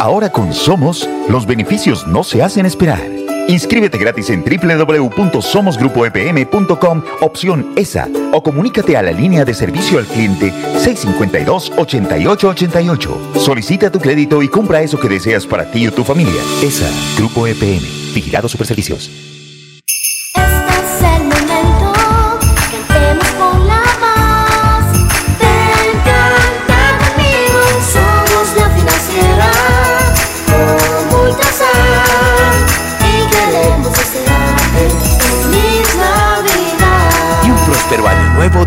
Ahora 0.00 0.30
con 0.30 0.52
Somos, 0.52 1.08
los 1.28 1.46
beneficios 1.46 2.08
no 2.08 2.24
se 2.24 2.42
hacen 2.42 2.66
esperar. 2.66 3.00
Inscríbete 3.46 3.96
gratis 3.96 4.28
en 4.30 4.42
www.somosgrupoepm.com, 4.42 7.02
opción 7.20 7.72
ESA, 7.76 8.08
o 8.32 8.42
comunícate 8.42 8.96
a 8.96 9.02
la 9.02 9.12
línea 9.12 9.44
de 9.44 9.54
servicio 9.54 9.98
al 9.98 10.06
cliente 10.06 10.52
652-8888. 10.78 13.36
Solicita 13.36 13.92
tu 13.92 14.00
crédito 14.00 14.42
y 14.42 14.48
compra 14.48 14.82
eso 14.82 14.98
que 14.98 15.08
deseas 15.08 15.46
para 15.46 15.70
ti 15.70 15.86
o 15.86 15.92
tu 15.92 16.02
familia. 16.04 16.42
ESA, 16.62 16.90
Grupo 17.18 17.46
EPM, 17.46 17.82
Vigilado 18.14 18.48
Superservicios. 18.48 19.10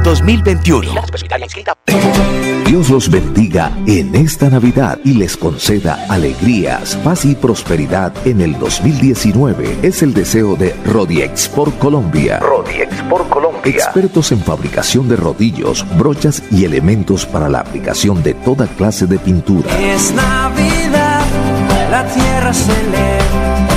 2021. 0.08 0.94
Dios 2.66 2.90
los 2.90 3.12
bendiga 3.12 3.74
en 3.88 4.16
esta 4.16 4.50
Navidad 4.50 5.00
y 5.04 5.16
les 5.16 5.36
conceda 5.36 6.06
alegrías, 6.08 6.96
paz 7.04 7.26
y 7.26 7.36
prosperidad 7.36 8.14
en 8.26 8.40
el 8.40 8.58
2019. 8.58 9.80
Es 9.82 10.04
el 10.04 10.14
deseo 10.14 10.56
de 10.56 10.74
Rodiex 10.86 11.50
por 11.50 11.74
Colombia. 11.74 12.40
Rodiex 12.40 13.02
por 13.10 13.28
Colombia. 13.28 13.70
Expertos 13.70 14.32
en 14.32 14.40
fabricación 14.40 15.10
de 15.10 15.18
rodillos, 15.18 15.86
brochas 15.98 16.42
y 16.52 16.64
elementos 16.64 17.26
para 17.26 17.50
la 17.50 17.60
aplicación 17.60 18.24
de 18.24 18.34
toda 18.34 18.66
clase 18.66 19.08
de 19.08 19.20
pintura. 19.20 19.78
Es 19.78 20.14
Navidad, 20.14 21.26
la 21.92 22.06
tierra 22.08 22.54
se 22.54 22.72
lee, 22.72 23.77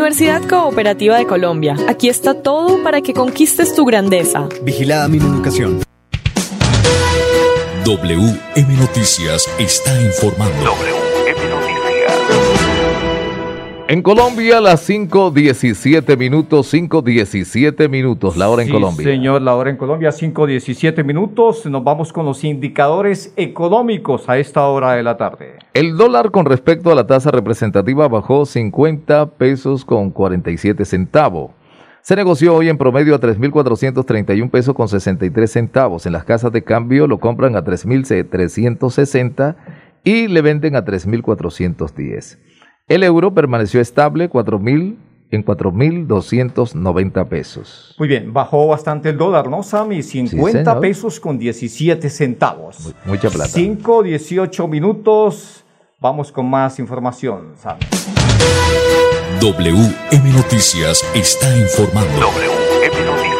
Universidad 0.00 0.48
Cooperativa 0.48 1.18
de 1.18 1.26
Colombia. 1.26 1.76
Aquí 1.86 2.08
está 2.08 2.32
todo 2.32 2.82
para 2.82 3.02
que 3.02 3.12
conquistes 3.12 3.74
tu 3.74 3.84
grandeza. 3.84 4.48
Vigilada 4.62 5.06
mi 5.08 5.18
educación. 5.18 5.82
WM 7.84 8.76
Noticias 8.78 9.46
está 9.58 10.00
informando. 10.00 10.56
WM 10.64 10.70
Noticias. 10.70 11.09
En 13.90 14.02
Colombia, 14.02 14.60
las 14.60 14.88
5.17 14.88 16.16
minutos, 16.16 16.72
5.17 16.72 17.88
minutos, 17.88 18.36
la 18.36 18.48
hora 18.48 18.62
en 18.62 18.68
Sí, 18.68 18.72
Colombia. 18.72 19.04
Señor, 19.04 19.42
la 19.42 19.56
hora 19.56 19.70
en 19.70 19.76
Colombia, 19.76 20.10
5.17 20.10 21.02
minutos. 21.02 21.66
Nos 21.66 21.82
vamos 21.82 22.12
con 22.12 22.24
los 22.24 22.44
indicadores 22.44 23.34
económicos 23.34 24.28
a 24.28 24.38
esta 24.38 24.64
hora 24.68 24.92
de 24.92 25.02
la 25.02 25.16
tarde. 25.16 25.56
El 25.74 25.96
dólar 25.96 26.30
con 26.30 26.46
respecto 26.46 26.92
a 26.92 26.94
la 26.94 27.08
tasa 27.08 27.32
representativa 27.32 28.06
bajó 28.06 28.46
50 28.46 29.30
pesos 29.30 29.84
con 29.84 30.12
47 30.12 30.84
centavos. 30.84 31.50
Se 32.02 32.14
negoció 32.14 32.54
hoy 32.54 32.68
en 32.68 32.78
promedio 32.78 33.16
a 33.16 33.20
3.431 33.20 34.50
pesos 34.50 34.72
con 34.72 34.86
63 34.86 35.50
centavos. 35.50 36.06
En 36.06 36.12
las 36.12 36.22
casas 36.22 36.52
de 36.52 36.62
cambio 36.62 37.08
lo 37.08 37.18
compran 37.18 37.56
a 37.56 37.64
3.360 37.64 39.56
y 40.04 40.28
le 40.28 40.42
venden 40.42 40.76
a 40.76 40.84
3.410. 40.84 42.38
El 42.90 43.04
euro 43.04 43.32
permaneció 43.32 43.80
estable 43.80 44.28
4.000 44.28 44.96
en 45.30 45.44
4.290 45.44 47.28
pesos. 47.28 47.94
Muy 47.96 48.08
bien, 48.08 48.32
bajó 48.32 48.66
bastante 48.66 49.10
el 49.10 49.16
dólar, 49.16 49.48
¿no, 49.48 49.62
Sammy? 49.62 50.02
50 50.02 50.50
señor. 50.50 50.80
pesos 50.80 51.20
con 51.20 51.38
17 51.38 52.10
centavos. 52.10 52.92
Mucha 53.04 53.30
plata. 53.30 53.48
5, 53.50 54.02
18 54.02 54.66
minutos. 54.66 55.64
Vamos 56.00 56.32
con 56.32 56.50
más 56.50 56.80
información, 56.80 57.52
Sammy. 57.54 57.78
WM 59.40 60.32
Noticias 60.32 61.08
está 61.14 61.56
informando. 61.56 62.10
WM 62.10 63.04
Noticias. 63.06 63.30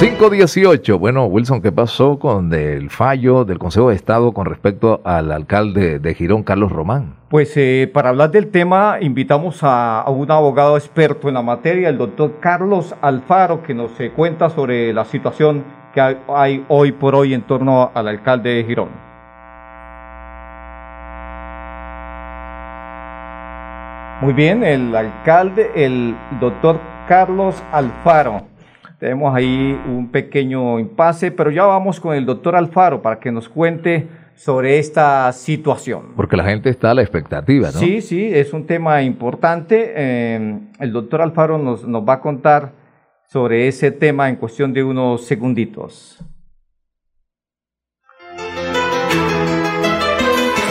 518. 0.00 0.98
Bueno, 0.98 1.24
Wilson, 1.24 1.62
¿qué 1.62 1.72
pasó 1.72 2.18
con 2.18 2.52
el 2.52 2.90
fallo 2.90 3.46
del 3.46 3.58
Consejo 3.58 3.88
de 3.88 3.96
Estado 3.96 4.32
con 4.32 4.44
respecto 4.44 5.00
al 5.04 5.32
alcalde 5.32 5.98
de 5.98 6.14
Girón, 6.14 6.42
Carlos 6.42 6.70
Román? 6.70 7.17
Pues 7.28 7.54
eh, 7.58 7.90
para 7.92 8.08
hablar 8.08 8.30
del 8.30 8.50
tema 8.50 8.96
invitamos 9.02 9.58
a, 9.62 10.02
un 10.08 10.30
abogado 10.30 10.78
experto 10.78 11.28
en 11.28 11.34
la 11.34 11.42
materia, 11.42 11.90
el 11.90 11.98
doctor 11.98 12.40
Carlos 12.40 12.94
Alfaro, 13.02 13.62
que 13.62 13.74
nos 13.74 14.00
eh, 14.00 14.10
cuenta 14.16 14.48
sobre 14.48 14.94
la 14.94 15.04
situación 15.04 15.62
que 15.92 16.00
hay, 16.00 16.16
hay 16.26 16.64
hoy 16.68 16.92
por 16.92 17.14
hoy 17.14 17.34
en 17.34 17.42
torno 17.42 17.90
al 17.92 18.08
alcalde 18.08 18.54
de 18.54 18.64
Girón. 18.64 18.88
Muy 24.22 24.32
bien, 24.32 24.64
el 24.64 24.96
alcalde, 24.96 25.70
el 25.74 26.16
doctor 26.40 26.80
Carlos 27.06 27.62
Alfaro. 27.72 28.46
Tenemos 28.98 29.34
ahí 29.34 29.78
un 29.86 30.08
pequeño 30.08 30.78
impasse, 30.78 31.30
pero 31.30 31.50
ya 31.50 31.66
vamos 31.66 32.00
con 32.00 32.16
el 32.16 32.24
doctor 32.24 32.56
Alfaro 32.56 33.02
para 33.02 33.20
que 33.20 33.30
nos 33.30 33.50
cuente 33.50 34.08
sobre 34.38 34.78
esta 34.78 35.32
situación. 35.32 36.12
Porque 36.14 36.36
la 36.36 36.44
gente 36.44 36.70
está 36.70 36.92
a 36.92 36.94
la 36.94 37.02
expectativa, 37.02 37.70
¿no? 37.72 37.78
Sí, 37.78 38.00
sí, 38.00 38.30
es 38.32 38.52
un 38.52 38.66
tema 38.66 39.02
importante. 39.02 39.92
Eh, 39.96 40.60
el 40.78 40.92
doctor 40.92 41.20
Alfaro 41.20 41.58
nos, 41.58 41.86
nos 41.86 42.08
va 42.08 42.14
a 42.14 42.20
contar 42.20 42.72
sobre 43.26 43.66
ese 43.66 43.90
tema 43.90 44.28
en 44.28 44.36
cuestión 44.36 44.72
de 44.72 44.84
unos 44.84 45.24
segunditos. 45.26 46.18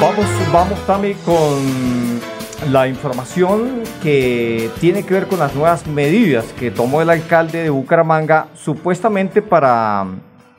Vamos, 0.01 0.25
vamos 0.53 0.87
también 0.87 1.17
con 1.25 2.71
la 2.71 2.87
información 2.87 3.81
que 4.01 4.69
tiene 4.79 5.03
que 5.03 5.13
ver 5.13 5.27
con 5.27 5.39
las 5.39 5.53
nuevas 5.53 5.85
medidas 5.87 6.45
que 6.53 6.71
tomó 6.71 7.01
el 7.01 7.09
alcalde 7.09 7.63
de 7.63 7.69
Bucaramanga 7.69 8.47
supuestamente 8.55 9.41
para 9.41 10.05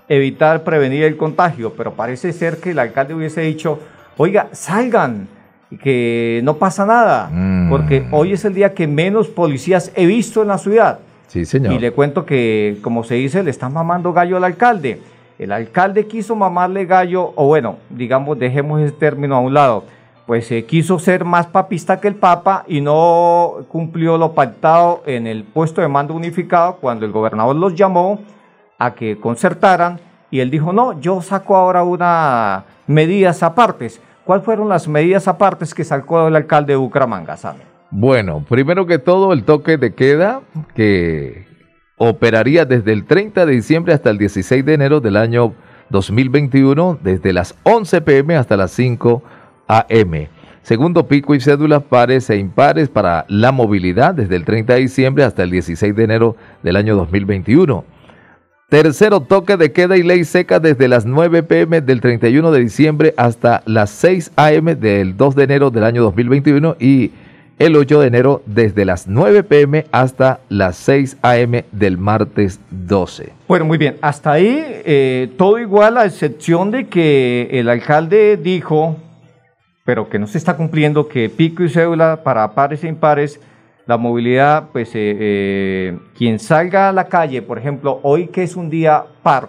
evitar 0.09 0.65
prevenir 0.65 1.05
el 1.05 1.17
contagio, 1.17 1.73
pero 1.77 1.93
parece 1.93 2.33
ser 2.33 2.59
que 2.59 2.71
el 2.71 2.79
alcalde 2.79 3.15
hubiese 3.15 3.43
dicho, 3.43 3.79
oiga, 4.17 4.49
salgan 4.53 5.29
y 5.71 5.77
que 5.77 6.41
no 6.45 6.55
pasa 6.57 6.87
nada, 6.87 7.29
Mm. 7.31 7.69
porque 7.71 8.07
hoy 8.11 8.33
es 8.33 8.45
el 8.45 8.55
día 8.55 8.73
que 8.75 8.87
menos 8.87 9.29
policías 9.29 9.93
he 9.95 10.07
visto 10.07 10.41
en 10.43 10.49
la 10.49 10.59
ciudad. 10.59 11.01
Sí, 11.27 11.45
señor. 11.45 11.75
Y 11.75 11.79
le 11.79 11.91
cuento 11.93 12.25
que, 12.25 12.79
como 12.81 13.05
se 13.05 13.17
dice, 13.17 13.43
le 13.43 13.51
están 13.51 13.73
mamando 13.75 14.15
gallo 14.15 14.39
al 14.39 14.45
alcalde. 14.45 15.03
El 15.39 15.53
alcalde 15.53 16.07
quiso 16.07 16.35
mamarle 16.35 16.87
gallo, 16.87 17.33
o 17.37 17.47
bueno, 17.47 17.77
digamos, 17.91 18.39
dejemos 18.39 18.81
ese 18.81 18.93
término 18.93 19.37
a 19.37 19.41
un 19.41 19.53
lado, 19.53 19.85
pues 20.27 20.51
eh, 20.53 20.65
quiso 20.65 20.99
ser 20.99 21.25
más 21.25 21.47
papista 21.47 22.01
que 22.01 22.09
el 22.09 22.15
Papa 22.15 22.65
y 22.67 22.81
no 22.81 23.57
cumplió 23.69 24.17
lo 24.19 24.33
pactado 24.33 25.03
en 25.07 25.27
el 25.27 25.45
puesto 25.45 25.81
de 25.81 25.89
mando 25.89 26.15
unificado 26.15 26.77
cuando 26.77 27.05
el 27.07 27.13
gobernador 27.13 27.55
los 27.57 27.75
llamó 27.75 28.21
a 28.79 28.95
que 28.95 29.19
concertaran 29.19 30.01
y 30.31 30.41
él 30.41 30.51
dijo, 30.51 30.73
no, 30.73 31.01
yo 31.01 31.21
saco 31.23 31.57
ahora 31.57 31.83
unas 31.83 32.65
medidas 32.87 33.43
apartes. 33.43 34.01
¿Cuáles 34.25 34.45
fueron 34.45 34.69
las 34.69 34.87
medidas 34.87 35.27
apartes 35.27 35.75
que 35.75 35.85
sacó 35.85 36.29
el 36.29 36.37
alcalde 36.37 36.75
de 36.75 36.77
Bucaramanga? 36.77 37.37
Bueno, 37.91 38.45
primero 38.47 38.87
que 38.87 38.99
todo, 38.99 39.33
el 39.33 39.45
toque 39.45 39.79
de 39.79 39.95
queda 39.95 40.43
que 40.75 41.47
operaría 41.97 42.67
desde 42.67 42.93
el 42.93 43.07
30 43.07 43.47
de 43.47 43.53
diciembre 43.53 43.95
hasta 43.95 44.11
el 44.11 44.19
16 44.19 44.65
de 44.65 44.75
enero 44.75 45.01
del 45.01 45.17
año 45.17 45.55
2021, 45.89 46.99
desde 47.03 47.33
las 47.33 47.55
11 47.63 48.03
pm 48.03 48.37
hasta 48.37 48.59
las 48.59 48.71
5 48.73 49.23
am. 49.67 50.29
Segundo 50.61 51.09
pico 51.09 51.35
y 51.35 51.41
cédulas 51.41 51.83
pares 51.83 52.29
e 52.29 52.37
impares 52.37 52.91
para 52.91 53.25
la 53.29 53.53
movilidad 53.53 54.13
desde 54.15 54.37
el 54.37 54.45
30 54.45 54.75
de 54.75 54.81
diciembre 54.81 55.25
hasta 55.25 55.43
el 55.43 55.51
16 55.51 55.97
de 55.97 56.05
enero 56.05 56.37
del 56.63 56.77
año 56.77 56.95
2021. 56.95 57.85
Tercero, 58.71 59.21
toque 59.23 59.57
de 59.57 59.73
queda 59.73 59.97
y 59.97 60.03
ley 60.03 60.25
seca 60.25 60.61
desde 60.61 60.89
las 60.89 61.07
9 61.07 61.43
pm 61.43 61.81
del 61.81 62.03
31 62.03 62.51
de 62.51 62.61
diciembre 62.61 63.15
hasta 63.17 63.63
las 63.65 63.89
6 63.89 64.33
am 64.37 64.67
del 64.79 65.17
2 65.17 65.37
de 65.37 65.45
enero 65.45 65.71
del 65.71 65.85
año 65.85 66.03
2021 66.03 66.77
y 66.79 67.13
el 67.59 67.75
8 67.77 68.01
de 68.01 68.07
enero 68.07 68.43
desde 68.45 68.85
las 68.85 69.09
9 69.09 69.43
pm 69.45 69.87
hasta 69.91 70.41
las 70.51 70.77
6 70.77 71.17
am 71.23 71.63
del 71.73 71.97
martes 71.97 72.61
12. 72.69 73.33
Bueno, 73.49 73.65
muy 73.65 73.79
bien. 73.79 73.97
Hasta 74.03 74.33
ahí 74.33 74.63
eh, 74.85 75.31
todo 75.39 75.59
igual, 75.59 75.97
a 75.97 76.05
excepción 76.05 76.71
de 76.71 76.89
que 76.89 77.49
el 77.51 77.71
alcalde 77.71 78.37
dijo, 78.37 78.99
pero 79.87 80.11
que 80.11 80.19
no 80.19 80.27
se 80.27 80.37
está 80.37 80.59
cumpliendo, 80.59 81.09
que 81.09 81.31
pico 81.31 81.63
y 81.63 81.71
cédula 81.71 82.23
para 82.23 82.53
pares 82.53 82.85
e 82.85 82.89
impares, 82.89 83.41
la 83.89 83.97
movilidad, 83.97 84.69
pues 84.71 84.91
eh, 84.95 85.17
eh, 85.19 85.99
quien 86.15 86.39
salga 86.39 86.91
a 86.91 86.93
la 86.93 87.09
calle, 87.09 87.41
por 87.41 87.59
ejemplo, 87.59 88.01
hoy 88.03 88.27
que 88.27 88.43
es 88.43 88.55
un 88.55 88.69
día 88.69 89.03
par, 89.23 89.49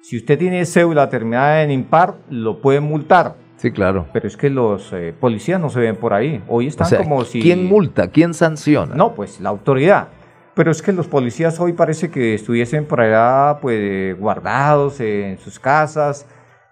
si 0.00 0.16
usted 0.16 0.38
tiene 0.38 0.64
cédula 0.64 1.10
terminada 1.10 1.62
en 1.62 1.70
impar, 1.70 2.14
lo 2.30 2.62
pueden 2.62 2.84
multar. 2.84 3.34
Sí, 3.56 3.70
claro. 3.70 4.06
Pero 4.14 4.26
es 4.26 4.38
que 4.38 4.48
los 4.48 4.90
eh, 4.94 5.12
policías 5.20 5.60
no 5.60 5.68
se 5.68 5.80
ven 5.80 5.96
por 5.96 6.14
ahí. 6.14 6.42
Hoy 6.48 6.68
están 6.68 6.86
O 6.86 6.88
sea, 6.88 6.98
como 7.00 7.24
si... 7.26 7.42
¿Quién 7.42 7.66
multa? 7.66 8.08
¿Quién 8.08 8.32
sanciona? 8.32 8.94
No, 8.94 9.14
pues 9.14 9.38
la 9.38 9.50
autoridad. 9.50 10.08
Pero 10.54 10.70
es 10.70 10.80
que 10.80 10.94
los 10.94 11.06
policías 11.06 11.60
hoy 11.60 11.74
parece 11.74 12.10
que 12.10 12.32
estuviesen 12.32 12.86
por 12.86 13.02
allá 13.02 13.60
pues 13.60 14.18
guardados 14.18 14.98
en 15.00 15.36
sus 15.38 15.60
casas, 15.60 16.26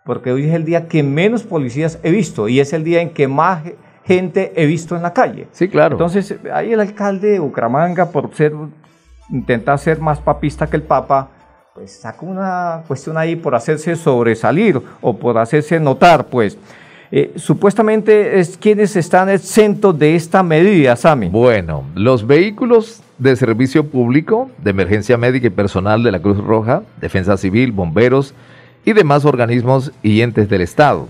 porque 0.06 0.32
hoy 0.32 0.46
es 0.46 0.54
el 0.54 0.64
día 0.64 0.88
que 0.88 1.02
menos 1.02 1.42
policías 1.42 2.00
he 2.02 2.10
visto 2.10 2.48
y 2.48 2.60
es 2.60 2.72
el 2.72 2.84
día 2.84 3.02
en 3.02 3.10
que 3.10 3.28
más 3.28 3.64
gente 4.06 4.52
he 4.56 4.66
visto 4.66 4.96
en 4.96 5.02
la 5.02 5.12
calle. 5.12 5.48
Sí, 5.52 5.68
claro. 5.68 5.94
Entonces, 5.94 6.36
ahí 6.52 6.72
el 6.72 6.80
alcalde 6.80 7.32
de 7.32 7.38
Bucaramanga, 7.38 8.10
por 8.10 8.32
ser, 8.34 8.52
intentar 9.30 9.78
ser 9.78 10.00
más 10.00 10.20
papista 10.20 10.66
que 10.66 10.76
el 10.76 10.82
Papa, 10.82 11.30
pues 11.74 11.92
saca 11.92 12.24
una 12.24 12.84
cuestión 12.86 13.18
ahí 13.18 13.36
por 13.36 13.54
hacerse 13.54 13.96
sobresalir 13.96 14.80
o 15.00 15.16
por 15.16 15.36
hacerse 15.38 15.78
notar, 15.80 16.26
pues. 16.26 16.56
Eh, 17.12 17.34
supuestamente 17.36 18.40
es 18.40 18.56
quienes 18.56 18.96
están 18.96 19.28
exentos 19.28 19.96
de 19.96 20.16
esta 20.16 20.42
medida, 20.42 20.96
Sami. 20.96 21.28
Bueno, 21.28 21.84
los 21.94 22.26
vehículos 22.26 23.00
de 23.18 23.36
servicio 23.36 23.86
público, 23.88 24.50
de 24.58 24.70
emergencia 24.70 25.16
médica 25.16 25.46
y 25.46 25.50
personal 25.50 26.02
de 26.02 26.10
la 26.12 26.20
Cruz 26.20 26.38
Roja, 26.38 26.82
Defensa 27.00 27.36
Civil, 27.36 27.72
bomberos 27.72 28.34
y 28.84 28.92
demás 28.92 29.24
organismos 29.24 29.92
y 30.02 30.20
entes 30.20 30.48
del 30.48 30.62
Estado. 30.62 31.08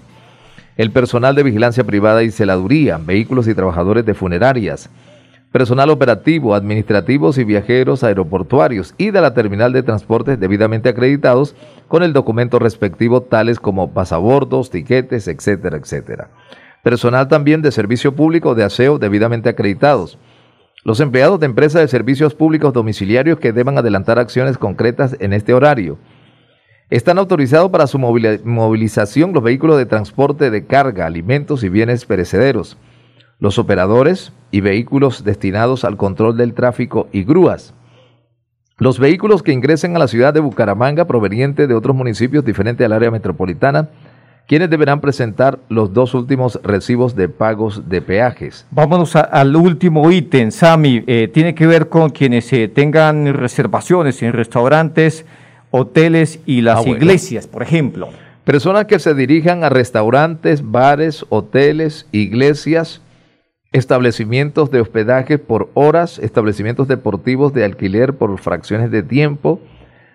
El 0.77 0.91
personal 0.91 1.35
de 1.35 1.43
vigilancia 1.43 1.85
privada 1.85 2.23
y 2.23 2.31
celaduría, 2.31 2.99
vehículos 2.99 3.49
y 3.49 3.55
trabajadores 3.55 4.05
de 4.05 4.13
funerarias, 4.13 4.91
personal 5.51 5.89
operativo, 5.89 6.55
administrativos 6.55 7.39
y 7.39 7.45
viajeros 7.45 8.05
aeroportuarios 8.05 8.95
y 8.99 9.11
de 9.11 9.23
la 9.23 9.33
terminal 9.33 9.73
de 9.73 9.83
transportes 9.83 10.39
debidamente 10.39 10.91
acreditados 10.91 11.55
con 11.89 12.03
el 12.03 12.13
documento 12.13 12.59
respectivo 12.59 13.23
tales 13.23 13.59
como 13.59 13.93
pasabordos, 13.93 14.69
tiquetes, 14.69 15.29
etcétera, 15.29 15.79
etcétera. 15.79 16.29
Personal 16.83 17.27
también 17.29 17.63
de 17.63 17.73
servicio 17.73 18.15
público 18.15 18.55
de 18.55 18.65
aseo 18.65 18.99
debidamente 18.99 19.49
acreditados. 19.49 20.19
Los 20.85 21.01
empleados 21.01 21.41
de 21.41 21.47
empresas 21.47 21.81
de 21.81 21.89
servicios 21.89 22.35
públicos 22.35 22.75
domiciliarios 22.75 23.39
que 23.39 23.55
deban 23.55 23.79
adelantar 23.79 24.19
acciones 24.19 24.59
concretas 24.59 25.17
en 25.21 25.33
este 25.33 25.55
horario. 25.55 25.97
Están 26.89 27.19
autorizados 27.19 27.71
para 27.71 27.89
su 27.89 27.99
movili- 27.99 28.41
movilización 28.45 29.33
los 29.33 29.43
vehículos 29.43 29.77
de 29.77 29.87
transporte 29.87 30.51
de 30.51 30.67
carga, 30.67 31.07
alimentos 31.07 31.65
y 31.65 31.69
bienes 31.69 32.05
perecederos, 32.05 32.77
los 33.41 33.59
operadores 33.59 34.33
y 34.53 34.61
vehículos 34.61 35.25
destinados 35.25 35.85
al 35.85 35.97
control 35.97 36.37
del 36.37 36.55
tráfico 36.55 37.09
y 37.11 37.25
grúas. 37.25 37.75
Los 38.79 39.01
vehículos 39.01 39.43
que 39.43 39.53
ingresen 39.53 39.97
a 39.97 39.99
la 39.99 40.07
ciudad 40.07 40.33
de 40.33 40.41
Bucaramanga 40.41 41.07
provenientes 41.07 41.67
de 41.67 41.75
otros 41.75 41.97
municipios 41.97 42.45
diferentes 42.45 42.85
al 42.85 42.93
área 42.93 43.11
metropolitana, 43.11 43.89
quienes 44.47 44.71
deberán 44.71 45.01
presentar 45.01 45.59
los 45.69 45.93
dos 45.93 46.15
últimos 46.15 46.61
recibos 46.63 47.17
de 47.17 47.29
pagos 47.29 47.89
de 47.89 48.01
peajes. 48.01 48.65
Vámonos 48.71 49.17
al 49.17 49.57
último 49.57 50.09
ítem, 50.13 50.53
Sami. 50.53 51.03
Eh, 51.09 51.29
tiene 51.35 51.53
que 51.53 51.67
ver 51.67 51.89
con 51.89 52.11
quienes 52.11 52.53
eh, 52.53 52.69
tengan 52.69 53.35
reservaciones 53.35 54.23
en 54.23 54.35
restaurantes, 54.35 55.27
hoteles 55.71 56.41
y 56.47 56.61
las 56.63 56.79
Ah, 56.79 56.81
bueno. 56.83 56.97
iglesias, 56.97 57.47
por 57.47 57.63
ejemplo. 57.63 58.09
Personas 58.45 58.85
que 58.85 58.99
se 58.99 59.15
dirijan 59.15 59.65
a 59.65 59.69
restaurantes, 59.69 60.63
bares, 60.71 61.27
hoteles, 61.31 62.07
iglesias, 62.13 63.03
establecimientos 63.73 64.71
de 64.71 64.81
hospedaje 64.81 65.39
por 65.39 65.71
horas, 65.75 66.19
establecimientos 66.19 66.89
deportivos 66.89 67.53
de 67.53 67.65
alquiler 67.65 68.15
por 68.15 68.39
fracciones 68.39 68.91
de 68.91 69.03
tiempo, 69.03 69.61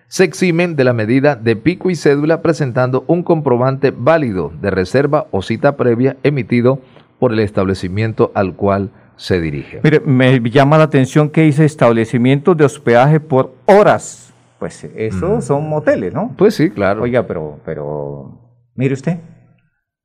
se 0.08 0.24
eximen 0.24 0.76
de 0.76 0.84
la 0.84 0.92
medida 0.92 1.36
de 1.36 1.56
pico 1.56 1.90
y 1.90 1.94
cédula 1.94 2.42
presentando 2.42 3.04
un 3.06 3.22
comprobante 3.22 3.92
válido 3.96 4.52
de 4.60 4.70
reserva 4.70 5.26
o 5.30 5.42
cita 5.42 5.76
previa 5.76 6.16
emitido 6.22 6.80
por 7.18 7.32
el 7.32 7.38
establecimiento 7.38 8.30
al 8.34 8.54
cual 8.54 8.90
se 9.16 9.40
dirige. 9.40 9.80
Mire, 9.84 10.00
me 10.00 10.40
llama 10.50 10.76
la 10.78 10.84
atención 10.84 11.30
que 11.30 11.42
dice 11.42 11.64
establecimientos 11.64 12.56
de 12.56 12.64
hospedaje 12.64 13.20
por 13.20 13.54
horas. 13.66 14.31
Pues 14.62 14.84
eso 14.94 15.40
son 15.40 15.68
moteles, 15.68 16.14
¿no? 16.14 16.36
Pues 16.38 16.54
sí, 16.54 16.70
claro. 16.70 17.02
Oiga, 17.02 17.26
pero, 17.26 17.58
pero, 17.64 18.30
mire 18.76 18.94
usted, 18.94 19.18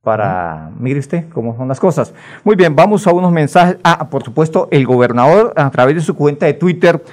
para, 0.01 0.71
mire 0.79 0.97
usted 0.97 1.25
cómo 1.31 1.55
son 1.55 1.67
las 1.67 1.79
cosas. 1.79 2.11
Muy 2.43 2.55
bien, 2.55 2.75
vamos 2.75 3.05
a 3.05 3.11
unos 3.11 3.31
mensajes. 3.31 3.77
Ah, 3.83 4.09
por 4.09 4.23
supuesto, 4.23 4.67
el 4.71 4.87
gobernador 4.87 5.53
a 5.55 5.69
través 5.69 5.93
de 5.93 6.01
su 6.01 6.15
cuenta 6.15 6.47
de 6.47 6.53
Twitter 6.53 7.03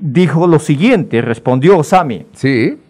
dijo 0.00 0.46
lo 0.46 0.58
siguiente, 0.58 1.20
respondió 1.20 1.84
Sami. 1.84 2.24
Sí. 2.32 2.80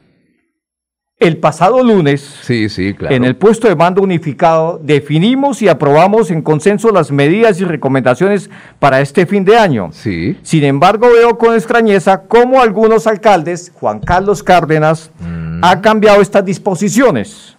El 1.21 1.37
pasado 1.37 1.81
lunes, 1.85 2.21
Sí, 2.43 2.69
sí, 2.69 2.93
claro. 2.93 3.15
en 3.15 3.23
el 3.25 3.37
puesto 3.37 3.69
de 3.69 3.77
mando 3.77 4.03
unificado, 4.03 4.81
definimos 4.83 5.63
y 5.63 5.69
aprobamos 5.69 6.33
en 6.33 6.43
consenso 6.43 6.91
las 6.91 7.13
medidas 7.13 7.61
y 7.61 7.65
recomendaciones 7.65 8.51
para 8.81 9.01
este 9.01 9.25
fin 9.25 9.45
de 9.45 9.57
año. 9.57 9.91
Sí. 9.93 10.37
Sin 10.43 10.65
embargo, 10.65 11.07
veo 11.13 11.39
con 11.39 11.55
extrañeza 11.55 12.23
cómo 12.23 12.61
algunos 12.61 13.07
alcaldes, 13.07 13.71
Juan 13.77 14.01
Carlos 14.01 14.43
Cárdenas, 14.43 15.13
Mm. 15.21 15.61
ha 15.63 15.81
cambiado 15.81 16.21
estas 16.21 16.45
disposiciones. 16.45 17.57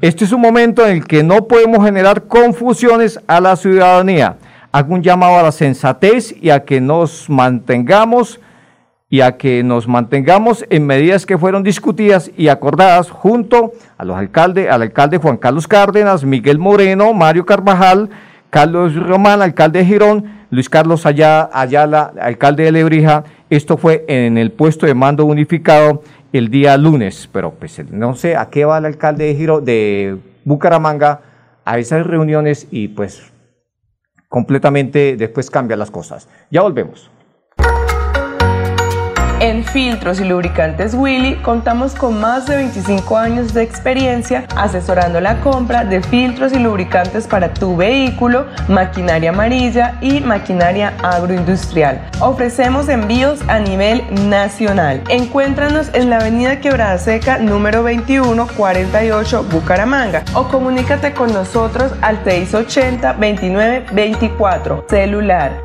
Este 0.00 0.24
es 0.24 0.30
un 0.32 0.40
momento 0.40 0.86
en 0.86 0.98
el 0.98 1.04
que 1.06 1.24
no 1.24 1.48
podemos 1.48 1.84
generar 1.84 2.22
confusiones 2.28 3.18
a 3.26 3.40
la 3.40 3.56
ciudadanía. 3.56 4.36
Hago 4.70 4.94
un 4.94 5.02
llamado 5.02 5.36
a 5.38 5.42
la 5.42 5.52
sensatez 5.52 6.32
y 6.40 6.50
a 6.50 6.64
que 6.64 6.80
nos 6.80 7.28
mantengamos 7.28 8.38
y 9.08 9.20
a 9.20 9.36
que 9.36 9.62
nos 9.62 9.86
mantengamos 9.86 10.64
en 10.68 10.84
medidas 10.86 11.26
que 11.26 11.38
fueron 11.38 11.62
discutidas 11.62 12.30
y 12.36 12.48
acordadas 12.48 13.10
junto 13.10 13.72
a 13.96 14.04
los 14.04 14.16
alcaldes, 14.16 14.68
al 14.68 14.82
alcalde 14.82 15.18
Juan 15.18 15.36
Carlos 15.36 15.68
Cárdenas, 15.68 16.24
Miguel 16.24 16.58
Moreno, 16.58 17.14
Mario 17.14 17.46
Carvajal, 17.46 18.10
Carlos 18.50 18.94
Román, 18.96 19.42
alcalde 19.42 19.80
de 19.80 19.86
Girón, 19.86 20.24
Luis 20.50 20.68
Carlos 20.68 21.06
Ayala, 21.06 22.12
alcalde 22.20 22.64
de 22.64 22.72
Lebrija. 22.72 23.24
Esto 23.48 23.76
fue 23.76 24.04
en 24.08 24.38
el 24.38 24.50
puesto 24.50 24.86
de 24.86 24.94
mando 24.94 25.24
unificado 25.24 26.02
el 26.32 26.50
día 26.50 26.76
lunes, 26.76 27.28
pero 27.32 27.52
pues 27.52 27.80
no 27.90 28.14
sé 28.16 28.36
a 28.36 28.50
qué 28.50 28.64
va 28.64 28.78
el 28.78 28.86
alcalde 28.86 29.26
de 29.26 29.34
Girón, 29.36 29.64
de 29.64 30.18
Bucaramanga 30.44 31.20
a 31.64 31.78
esas 31.78 32.06
reuniones 32.06 32.66
y 32.70 32.88
pues 32.88 33.32
completamente 34.28 35.16
después 35.16 35.48
cambia 35.48 35.76
las 35.76 35.90
cosas. 35.90 36.28
Ya 36.50 36.62
volvemos. 36.62 37.10
En 39.38 39.64
filtros 39.64 40.18
y 40.18 40.24
lubricantes 40.24 40.94
Willy 40.94 41.34
contamos 41.42 41.94
con 41.94 42.18
más 42.18 42.46
de 42.46 42.56
25 42.56 43.18
años 43.18 43.52
de 43.52 43.62
experiencia 43.62 44.46
asesorando 44.56 45.20
la 45.20 45.42
compra 45.42 45.84
de 45.84 46.00
filtros 46.00 46.54
y 46.54 46.58
lubricantes 46.58 47.26
para 47.26 47.52
tu 47.52 47.76
vehículo, 47.76 48.46
maquinaria 48.66 49.28
amarilla 49.28 49.98
y 50.00 50.20
maquinaria 50.20 50.94
agroindustrial. 51.02 52.00
Ofrecemos 52.20 52.88
envíos 52.88 53.40
a 53.48 53.58
nivel 53.58 54.02
nacional. 54.30 55.02
Encuéntranos 55.10 55.90
en 55.92 56.08
la 56.08 56.16
avenida 56.16 56.60
Quebrada 56.60 56.96
Seca 56.96 57.36
número 57.36 57.82
2148 57.82 59.44
Bucaramanga 59.50 60.24
o 60.32 60.48
comunícate 60.48 61.12
con 61.12 61.34
nosotros 61.34 61.92
al 62.00 62.24
680-2924. 62.24 64.88
Celular 64.88 65.60